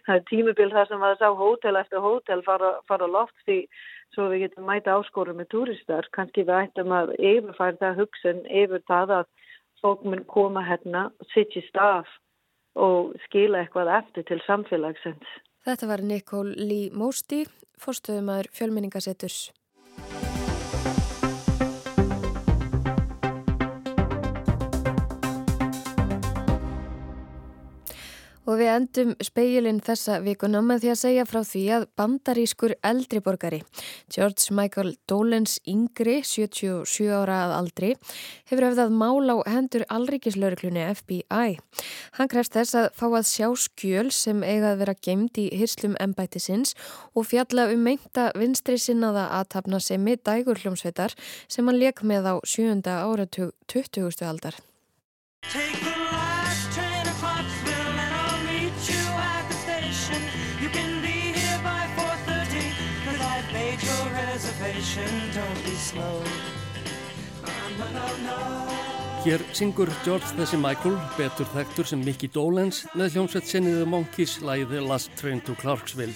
Það 0.07 0.15
er 0.15 0.25
tímubil 0.29 0.69
þar 0.73 0.89
sem 0.89 1.05
að 1.09 1.19
sá 1.21 1.27
hótel 1.41 1.79
eftir 1.81 2.03
hótel 2.03 2.41
fara, 2.47 2.73
fara 2.89 3.09
loft 3.09 3.45
því 3.47 3.59
svo 4.13 4.27
við 4.31 4.45
getum 4.47 4.67
mæta 4.69 4.97
áskorum 4.97 5.39
með 5.41 5.51
túristar. 5.53 6.09
Kanski 6.15 6.45
við 6.45 6.59
ættum 6.59 6.93
að 6.95 7.15
yfirfæra 7.19 7.79
það 7.81 8.03
hugsun 8.03 8.43
yfir 8.49 8.83
það 8.89 9.17
að 9.21 9.31
fólk 9.83 10.05
mun 10.07 10.23
koma 10.31 10.63
hérna, 10.63 11.09
sitt 11.33 11.55
í 11.59 11.63
staf 11.67 12.07
og 12.79 13.13
skila 13.27 13.63
eitthvað 13.63 13.91
eftir 13.99 14.25
til 14.29 14.39
samfélagsins. 14.47 15.33
Þetta 15.63 15.89
var 15.89 16.03
Nikól 16.03 16.47
Lý 16.59 16.87
Mósti, 16.95 17.43
fórstöðumæður 17.79 18.49
fjölminningasetturs. 18.57 19.51
Og 28.43 28.59
við 28.59 28.69
endum 28.73 29.11
speilin 29.23 29.79
þessa 29.83 30.17
vikuna 30.23 30.59
með 30.65 30.83
því 30.83 30.89
að 30.91 30.99
segja 30.99 31.25
frá 31.27 31.39
því 31.47 31.61
að 31.77 31.85
bandarískur 31.99 32.73
eldriborgari, 32.83 33.61
George 34.11 34.55
Michael 34.55 34.95
Dolens 35.07 35.59
yngri, 35.69 36.17
77 36.27 37.07
ára 37.07 37.37
að 37.45 37.55
aldri, 37.59 37.91
hefur 38.51 38.67
hefðað 38.67 38.97
mál 38.99 39.31
á 39.31 39.35
hendur 39.47 39.85
alríkislauruklunni 39.87 40.83
FBI. 40.99 41.55
Hann 42.19 42.31
krefst 42.31 42.57
þess 42.57 42.77
að 42.81 42.89
fá 42.99 43.07
að 43.13 43.29
sjá 43.31 43.47
skjöl 43.63 44.09
sem 44.11 44.43
eiga 44.43 44.73
að 44.73 44.83
vera 44.83 44.97
gemd 45.07 45.39
í 45.39 45.47
hyrslum 45.55 45.95
embætisins 46.03 46.75
og 47.15 47.29
fjalla 47.31 47.69
um 47.71 47.87
meinta 47.87 48.29
vinstri 48.35 48.75
sinnaða 48.81 49.29
aðtapna 49.39 49.79
sem 49.83 50.11
er 50.11 50.19
dægurhljómsveitar 50.19 51.15
sem 51.47 51.67
hann 51.67 51.79
leik 51.79 52.03
með 52.03 52.27
á 52.27 52.35
sjönda 52.43 52.99
ára 53.07 53.27
20. 53.29 54.27
aldar. 54.27 54.59
Hér 69.23 69.41
syngur 69.57 69.89
George 70.03 70.27
þessi 70.37 70.59
Michael, 70.61 70.99
betur 71.17 71.47
þekktur 71.55 71.87
sem 71.89 72.03
Mickey 72.05 72.29
Dolenz, 72.29 72.83
með 72.93 73.15
hljómsveit 73.15 73.49
sinniðu 73.49 73.87
Monkeys 73.89 74.35
læði 74.45 74.83
Last 74.85 75.15
Train 75.17 75.41
to 75.47 75.55
Clarksville. 75.57 76.13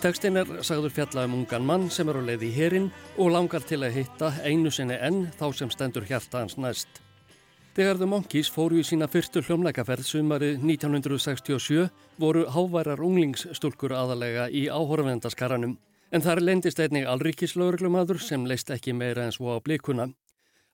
Tekstinn 0.00 0.40
er 0.40 0.48
sagður 0.64 0.96
fjalla 0.96 1.26
um 1.28 1.36
ungan 1.42 1.68
mann 1.68 1.86
sem 1.92 2.08
er 2.08 2.16
á 2.16 2.22
leið 2.24 2.48
í 2.48 2.52
herin 2.56 2.90
og 3.20 3.34
langar 3.36 3.64
til 3.68 3.82
að 3.84 3.98
hitta 3.98 4.32
einu 4.40 4.72
sinni 4.72 4.96
enn 4.96 5.26
þá 5.36 5.46
sem 5.60 5.76
stendur 5.76 6.08
hjarta 6.08 6.40
hans 6.40 6.56
næst. 6.56 7.02
Þegar 7.76 8.00
The 8.00 8.08
Monkeys 8.08 8.48
fóru 8.48 8.80
í 8.80 8.88
sína 8.88 9.10
fyrstu 9.10 9.44
hljómleikaferð 9.44 10.08
sumarið 10.08 10.62
1967 10.64 11.90
voru 12.22 12.48
háværar 12.56 13.04
unglingsstúlkur 13.04 13.92
aðalega 13.98 14.48
í 14.48 14.70
áhorfendaskaranum. 14.72 15.76
En 16.14 16.22
þar 16.22 16.44
lendist 16.46 16.78
einnig 16.78 17.08
alríkislauruglumadur 17.10 18.20
sem 18.22 18.44
leist 18.46 18.68
ekki 18.70 18.92
meira 18.94 19.24
en 19.26 19.32
svo 19.34 19.50
á 19.50 19.58
blikuna. 19.58 20.12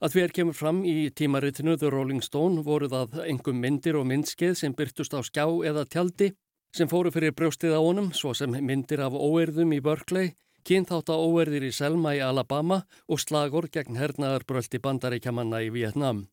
Að 0.04 0.12
því 0.12 0.20
er 0.24 0.34
kemur 0.36 0.56
fram 0.58 0.82
í 0.84 1.08
tímaritinu 1.16 1.78
The 1.80 1.88
Rolling 1.94 2.20
Stone 2.20 2.60
voru 2.66 2.90
það 2.92 3.22
engum 3.24 3.56
myndir 3.62 3.96
og 3.96 4.04
myndskeið 4.10 4.58
sem 4.60 4.74
byrtust 4.76 5.16
á 5.16 5.24
skjá 5.24 5.46
eða 5.70 5.86
tjaldi 5.88 6.28
sem 6.76 6.90
fóru 6.92 7.08
fyrir 7.14 7.32
brjóstið 7.32 7.72
á 7.72 7.80
honum 7.80 8.10
svo 8.12 8.34
sem 8.36 8.52
myndir 8.52 9.00
af 9.00 9.16
óerðum 9.16 9.72
í 9.72 9.80
Berkeley, 9.80 10.34
kynþátt 10.68 11.08
á 11.08 11.16
óerðir 11.16 11.70
í 11.70 11.72
Selma 11.72 12.12
í 12.16 12.20
Alabama 12.20 12.82
og 13.08 13.24
slagor 13.24 13.70
gegn 13.72 13.96
hernaðarbröldi 13.96 14.82
bandaríkjamanna 14.84 15.64
í 15.64 15.72
Vietnam. 15.72 16.26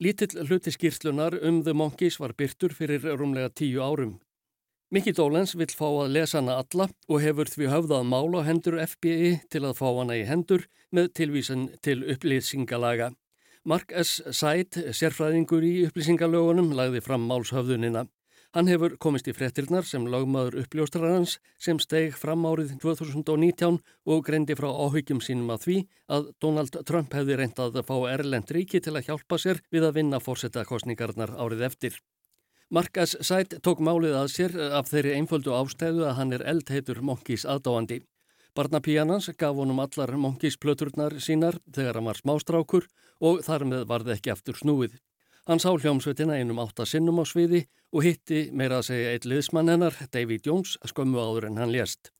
Lítill 0.00 0.48
hluti 0.48 0.72
skýrslunar 0.72 1.36
um 1.44 1.60
The 1.60 1.76
Monkeys 1.76 2.16
var 2.16 2.32
byrtur 2.32 2.72
fyrir 2.72 3.04
rúmlega 3.04 3.52
tíu 3.52 3.84
árum. 3.84 4.16
Mikki 4.90 5.12
Dólens 5.14 5.52
vill 5.54 5.70
fá 5.70 5.86
að 5.86 6.08
lesa 6.16 6.40
hana 6.40 6.56
alla 6.58 6.88
og 7.06 7.20
hefur 7.22 7.46
því 7.46 7.68
höfðað 7.70 8.08
mála 8.10 8.40
hendur 8.42 8.74
FBI 8.82 9.36
til 9.46 9.62
að 9.62 9.76
fá 9.78 9.86
hana 9.86 10.16
í 10.18 10.24
hendur 10.26 10.64
með 10.90 11.12
tilvísan 11.14 11.68
til 11.78 12.00
upplýsingalaga. 12.10 13.12
Mark 13.70 13.94
S. 13.94 14.16
Sætt, 14.34 14.80
sérfræðingur 14.90 15.62
í 15.62 15.72
upplýsingalögunum, 15.86 16.74
lagði 16.74 17.04
fram 17.06 17.30
málshöfðunina. 17.30 18.08
Hann 18.50 18.66
hefur 18.66 18.98
komist 18.98 19.30
í 19.30 19.36
frettirnar 19.38 19.86
sem 19.86 20.10
lagmaður 20.10 20.64
uppljóstrarans 20.64 21.38
sem 21.62 21.78
steg 21.78 22.18
fram 22.18 22.42
árið 22.50 22.74
2019 22.82 23.78
og 24.10 24.26
greindi 24.26 24.58
frá 24.58 24.72
áhyggjum 24.74 25.22
sínum 25.22 25.54
að 25.54 25.68
því 25.68 25.82
að 26.16 26.32
Donald 26.42 26.82
Trump 26.82 27.14
hefði 27.14 27.38
reyndað 27.38 27.78
að 27.78 27.92
fá 27.92 27.98
Erlend 28.10 28.50
ríki 28.50 28.82
til 28.82 28.98
að 28.98 29.12
hjálpa 29.12 29.38
sér 29.38 29.62
við 29.70 29.86
að 29.86 30.00
vinna 30.02 30.18
fórsetakostningarnar 30.18 31.38
árið 31.38 31.68
eftir. 31.70 32.02
Markas 32.70 33.16
Sætt 33.26 33.56
tók 33.66 33.80
málið 33.82 34.12
að 34.14 34.28
sér 34.30 34.52
af 34.78 34.86
þeirri 34.92 35.16
einföldu 35.18 35.50
ástæðu 35.58 36.04
að 36.06 36.12
hann 36.20 36.34
er 36.36 36.44
eldheitur 36.52 37.00
Monkís 37.02 37.42
aðdáandi. 37.42 37.96
Barnapíjanans 38.54 39.26
gaf 39.34 39.58
honum 39.58 39.82
allar 39.82 40.12
Monkís 40.14 40.54
plöturnar 40.54 41.16
sínar 41.18 41.58
þegar 41.74 41.98
hann 41.98 42.06
var 42.06 42.20
smástrákur 42.22 42.86
og 43.26 43.42
þar 43.42 43.66
með 43.72 43.82
varði 43.90 44.14
ekki 44.14 44.30
aftur 44.30 44.62
snúið. 44.62 44.94
Hann 45.50 45.58
sá 45.58 45.74
hljómsveitina 45.74 46.38
einum 46.38 46.62
átta 46.62 46.86
sinnum 46.86 47.18
á 47.18 47.26
sviði 47.26 47.64
og 47.90 48.06
hitti 48.06 48.46
meira 48.54 48.78
að 48.78 48.92
segja 48.92 49.12
eitt 49.16 49.26
liðsmann 49.26 49.74
hennar, 49.74 49.98
David 50.14 50.46
Jones, 50.46 50.78
skömmu 50.86 51.18
áður 51.18 51.50
en 51.50 51.58
hann 51.58 51.74
lést. 51.74 52.14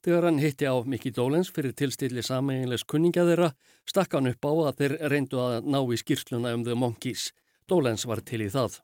Þegar 0.00 0.30
hann 0.30 0.40
hitti 0.40 0.64
á 0.64 0.80
Mickey 0.80 1.12
Dolens 1.12 1.52
fyrir 1.52 1.76
tilstilli 1.76 2.24
sameinlegs 2.24 2.88
kunningja 2.88 3.28
þeirra, 3.28 3.52
stakk 3.84 4.16
hann 4.16 4.32
upp 4.32 4.48
á 4.48 4.52
að 4.70 4.76
þeir 4.80 5.00
reyndu 5.12 5.44
að 5.44 5.68
ná 5.68 5.82
í 5.84 6.00
skýrsluna 6.00 6.56
um 6.56 6.64
The 6.64 6.72
Monkeys. 6.72 7.34
Dolens 7.68 8.08
var 8.08 8.24
til 8.24 8.48
í 8.48 8.48
það. 8.48 8.80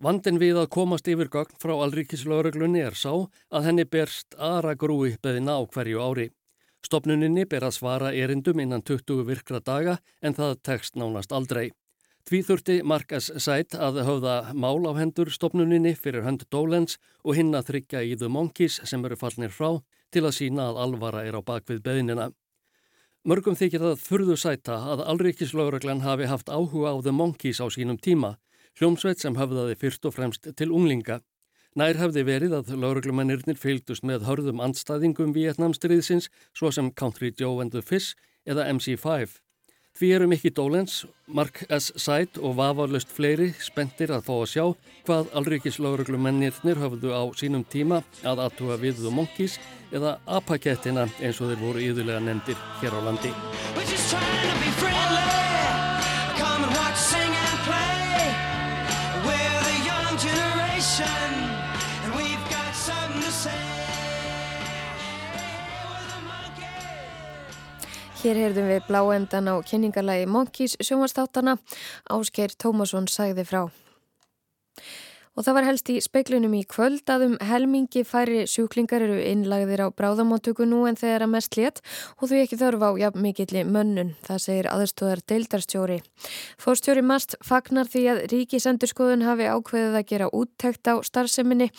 Vandin 0.00 0.38
við 0.40 0.56
að 0.56 0.70
komast 0.72 1.08
yfir 1.12 1.28
gögn 1.28 1.58
frá 1.60 1.74
alríkislauruglunni 1.84 2.80
er 2.80 2.94
sá 2.96 3.10
að 3.52 3.66
henni 3.66 3.84
berst 3.84 4.32
aðra 4.40 4.72
grúi 4.72 5.10
beðina 5.20 5.58
á 5.60 5.62
hverju 5.68 6.00
ári. 6.00 6.30
Stopnuninni 6.80 7.44
ber 7.44 7.66
að 7.68 7.74
svara 7.76 8.14
erindum 8.16 8.62
innan 8.64 8.80
20 8.80 9.26
virkra 9.28 9.60
daga 9.60 9.98
en 10.24 10.38
það 10.38 10.56
tekst 10.64 10.96
nánast 10.96 11.36
aldrei. 11.36 11.68
Því 12.24 12.42
þurfti 12.48 12.78
Markas 12.80 13.28
Sætt 13.44 13.76
að 13.76 14.00
höfða 14.08 14.54
mál 14.56 14.88
á 14.88 14.96
hendur 14.96 15.28
stopnuninni 15.28 15.92
fyrir 15.92 16.24
hönd 16.24 16.48
Dólens 16.48 16.96
og 17.20 17.36
hinn 17.36 17.52
að 17.52 17.68
þryggja 17.68 18.00
í 18.00 18.16
The 18.16 18.32
Monkeys 18.32 18.80
sem 18.88 19.04
eru 19.04 19.20
fallnir 19.20 19.52
frá 19.52 19.82
til 20.08 20.24
að 20.24 20.36
sína 20.40 20.70
að 20.70 20.80
alvara 20.86 21.26
er 21.28 21.36
á 21.36 21.44
bakvið 21.44 21.84
beðinina. 21.84 22.32
Mörgum 23.28 23.52
þykir 23.52 23.84
það 23.84 24.00
furðu 24.00 24.40
sæta 24.40 24.80
að 24.94 25.04
alríkislauruglan 25.12 26.06
hafi 26.08 26.24
haft 26.24 26.48
áhuga 26.48 26.96
á 26.96 27.04
The 27.04 27.12
Monkeys 27.12 27.60
á 27.60 27.68
sínum 27.68 28.00
tíma 28.00 28.38
hljómsveit 28.78 29.22
sem 29.22 29.36
hafðaði 29.40 29.76
fyrst 29.80 30.06
og 30.06 30.14
fremst 30.14 30.46
til 30.56 30.70
unglinga. 30.70 31.20
Nær 31.78 31.98
hafði 32.00 32.24
verið 32.26 32.56
að 32.58 32.72
lauruglumennirnir 32.82 33.58
fylgdust 33.58 34.02
með 34.06 34.26
hörðum 34.26 34.62
andstaðingum 34.64 35.34
Vietnamstriðsins 35.36 36.26
svo 36.50 36.72
sem 36.74 36.90
Country 36.90 37.30
Joe 37.30 37.60
and 37.62 37.70
the 37.70 37.82
Fish 37.82 38.16
eða 38.46 38.66
MC5. 38.72 39.38
Því 39.98 40.10
eru 40.16 40.26
Mikki 40.30 40.50
Dólens, 40.54 41.04
Mark 41.26 41.64
S. 41.68 41.90
Sætt 41.98 42.38
og 42.38 42.54
vafarlust 42.58 43.10
fleiri 43.10 43.50
spendir 43.58 44.12
að 44.14 44.24
fá 44.28 44.32
að 44.36 44.50
sjá 44.52 44.64
hvað 45.06 45.32
alrikis 45.36 45.80
lauruglumennirnir 45.82 46.78
hafðu 46.80 47.10
á 47.14 47.22
sínum 47.38 47.66
tíma 47.66 48.02
að 48.22 48.46
aðtúa 48.46 48.78
við 48.80 49.02
The 49.02 49.14
Monkeys 49.14 49.58
eða 49.90 50.18
apakettina 50.26 51.08
eins 51.18 51.42
og 51.42 51.50
þeir 51.50 51.64
voru 51.64 51.82
yðurlega 51.90 52.22
nefndir 52.22 52.62
hér 52.80 52.96
á 52.96 53.00
landi. 53.10 53.34
Hér 68.20 68.36
heyrðum 68.36 68.66
við 68.68 68.82
bláendan 68.84 69.46
á 69.48 69.56
kynningarlagi 69.64 70.26
Monkeys 70.28 70.74
sjónvastáttana. 70.76 71.54
Áskeir 72.04 72.52
Tómasson 72.52 73.06
sagði 73.08 73.46
frá. 73.48 73.62
Og 75.40 75.44
það 75.46 75.54
var 75.56 75.64
helst 75.70 75.88
í 75.88 75.94
speiklunum 76.04 76.52
í 76.52 76.58
kvöld 76.68 77.08
að 77.08 77.22
um 77.24 77.34
helmingi 77.48 78.02
færri 78.04 78.42
sjúklingar 78.44 79.00
eru 79.00 79.14
innlagðir 79.24 79.80
á 79.80 79.96
bráðamáttöku 79.96 80.66
nú 80.68 80.82
en 80.84 80.98
þeirra 81.00 81.24
mest 81.32 81.56
létt 81.56 81.78
og 82.20 82.28
þú 82.28 82.42
ekki 82.42 82.58
þörf 82.60 82.82
á 82.84 82.90
jafn 83.00 83.22
mikilli 83.24 83.62
mönnun, 83.64 84.10
það 84.26 84.42
segir 84.44 84.68
aðstóðar 84.68 85.22
deildarstjóri. 85.32 85.96
Fórstjóri 86.60 87.04
Mast 87.08 87.38
fagnar 87.40 87.88
því 87.88 88.02
að 88.12 88.20
ríkisendurskoðun 88.34 89.24
hafi 89.24 89.46
ákveðið 89.48 89.96
að 90.02 90.04
gera 90.10 90.28
úttekt 90.36 90.92
á 90.92 91.00
starfseminni, 91.08 91.70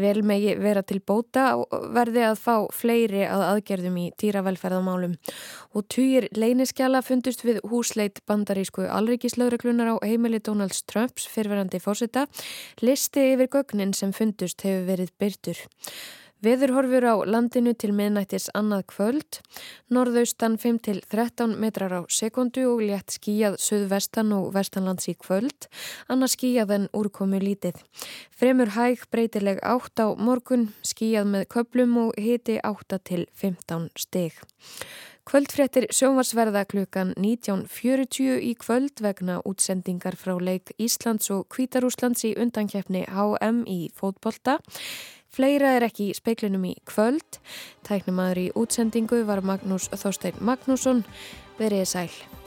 vel 0.00 0.24
megi 0.24 0.56
vera 0.56 0.80
til 0.80 1.02
bóta 1.04 1.50
og 1.60 1.68
verði 1.92 2.24
að 2.30 2.40
fá 2.46 2.56
fleiri 2.72 3.26
að 3.28 3.44
aðgerðum 3.50 4.00
í 4.00 4.06
dýravelferðamálum. 4.24 5.18
Og 5.76 5.84
týjir 5.92 6.30
leyniskjala 6.32 7.04
fundust 7.04 7.44
við 7.44 7.60
húsleit 7.68 8.24
bandarísku 8.24 8.88
alríkislaugreglunar 8.88 9.92
á 9.92 9.96
heimili 10.00 10.40
Donalds 10.40 10.80
Trumps 10.88 11.28
fyrverandi 11.28 11.76
fórseta, 11.76 12.24
list 12.80 13.01
Listi 13.02 13.22
yfir 13.32 13.48
gögnin 13.50 13.90
sem 13.98 14.12
fundust 14.14 14.62
hefur 14.62 14.84
verið 14.86 15.08
byrtur. 15.18 15.58
Veðurhorfur 16.46 17.02
á 17.02 17.14
landinu 17.26 17.72
til 17.74 17.90
miðnættis 17.98 18.46
annað 18.54 18.84
kvöld, 18.92 19.40
norðaustan 19.90 20.54
5-13 20.62 21.56
metrar 21.58 21.96
á 21.98 22.00
sekundu 22.06 22.62
og 22.70 22.84
létt 22.86 23.16
skíjað 23.16 23.58
söðvestan 23.58 24.30
og 24.38 24.52
vestanlands 24.54 25.10
í 25.10 25.16
kvöld, 25.18 25.66
annað 26.06 26.34
skíjað 26.36 26.76
en 26.76 26.88
úrkomu 26.94 27.42
lítið. 27.42 27.82
Fremur 28.30 28.70
hæg 28.78 29.02
breytileg 29.10 29.58
átt 29.66 29.98
á 29.98 30.14
morgun, 30.14 30.68
skíjað 30.86 31.26
með 31.34 31.48
köplum 31.56 31.98
og 32.06 32.14
hiti 32.22 32.60
átta 32.62 33.02
til 33.02 33.26
15 33.34 33.90
steg. 33.98 34.38
Kvöldfréttir 35.22 35.84
sjónvarsverða 35.94 36.64
klukkan 36.66 37.12
19.40 37.14 38.40
í 38.42 38.56
kvöld 38.58 38.98
vegna 39.04 39.36
útsendingar 39.46 40.16
frá 40.18 40.34
leik 40.42 40.74
Íslands 40.82 41.30
og 41.30 41.46
Kvítarúslands 41.54 42.24
í 42.26 42.32
undankjefni 42.42 43.04
HM 43.06 43.62
í 43.70 43.78
fótbolta. 43.94 44.58
Fleira 45.32 45.76
er 45.78 45.86
ekki 45.86 46.10
í 46.10 46.18
speiklinum 46.18 46.66
í 46.66 46.74
kvöld. 46.90 47.38
Tæknumadur 47.86 48.42
í 48.48 48.50
útsendingu 48.58 49.22
var 49.30 49.46
Magnús 49.46 49.92
Þorstein 49.94 50.42
Magnússon. 50.42 51.06
Verið 51.62 51.86
sæl. 51.94 52.41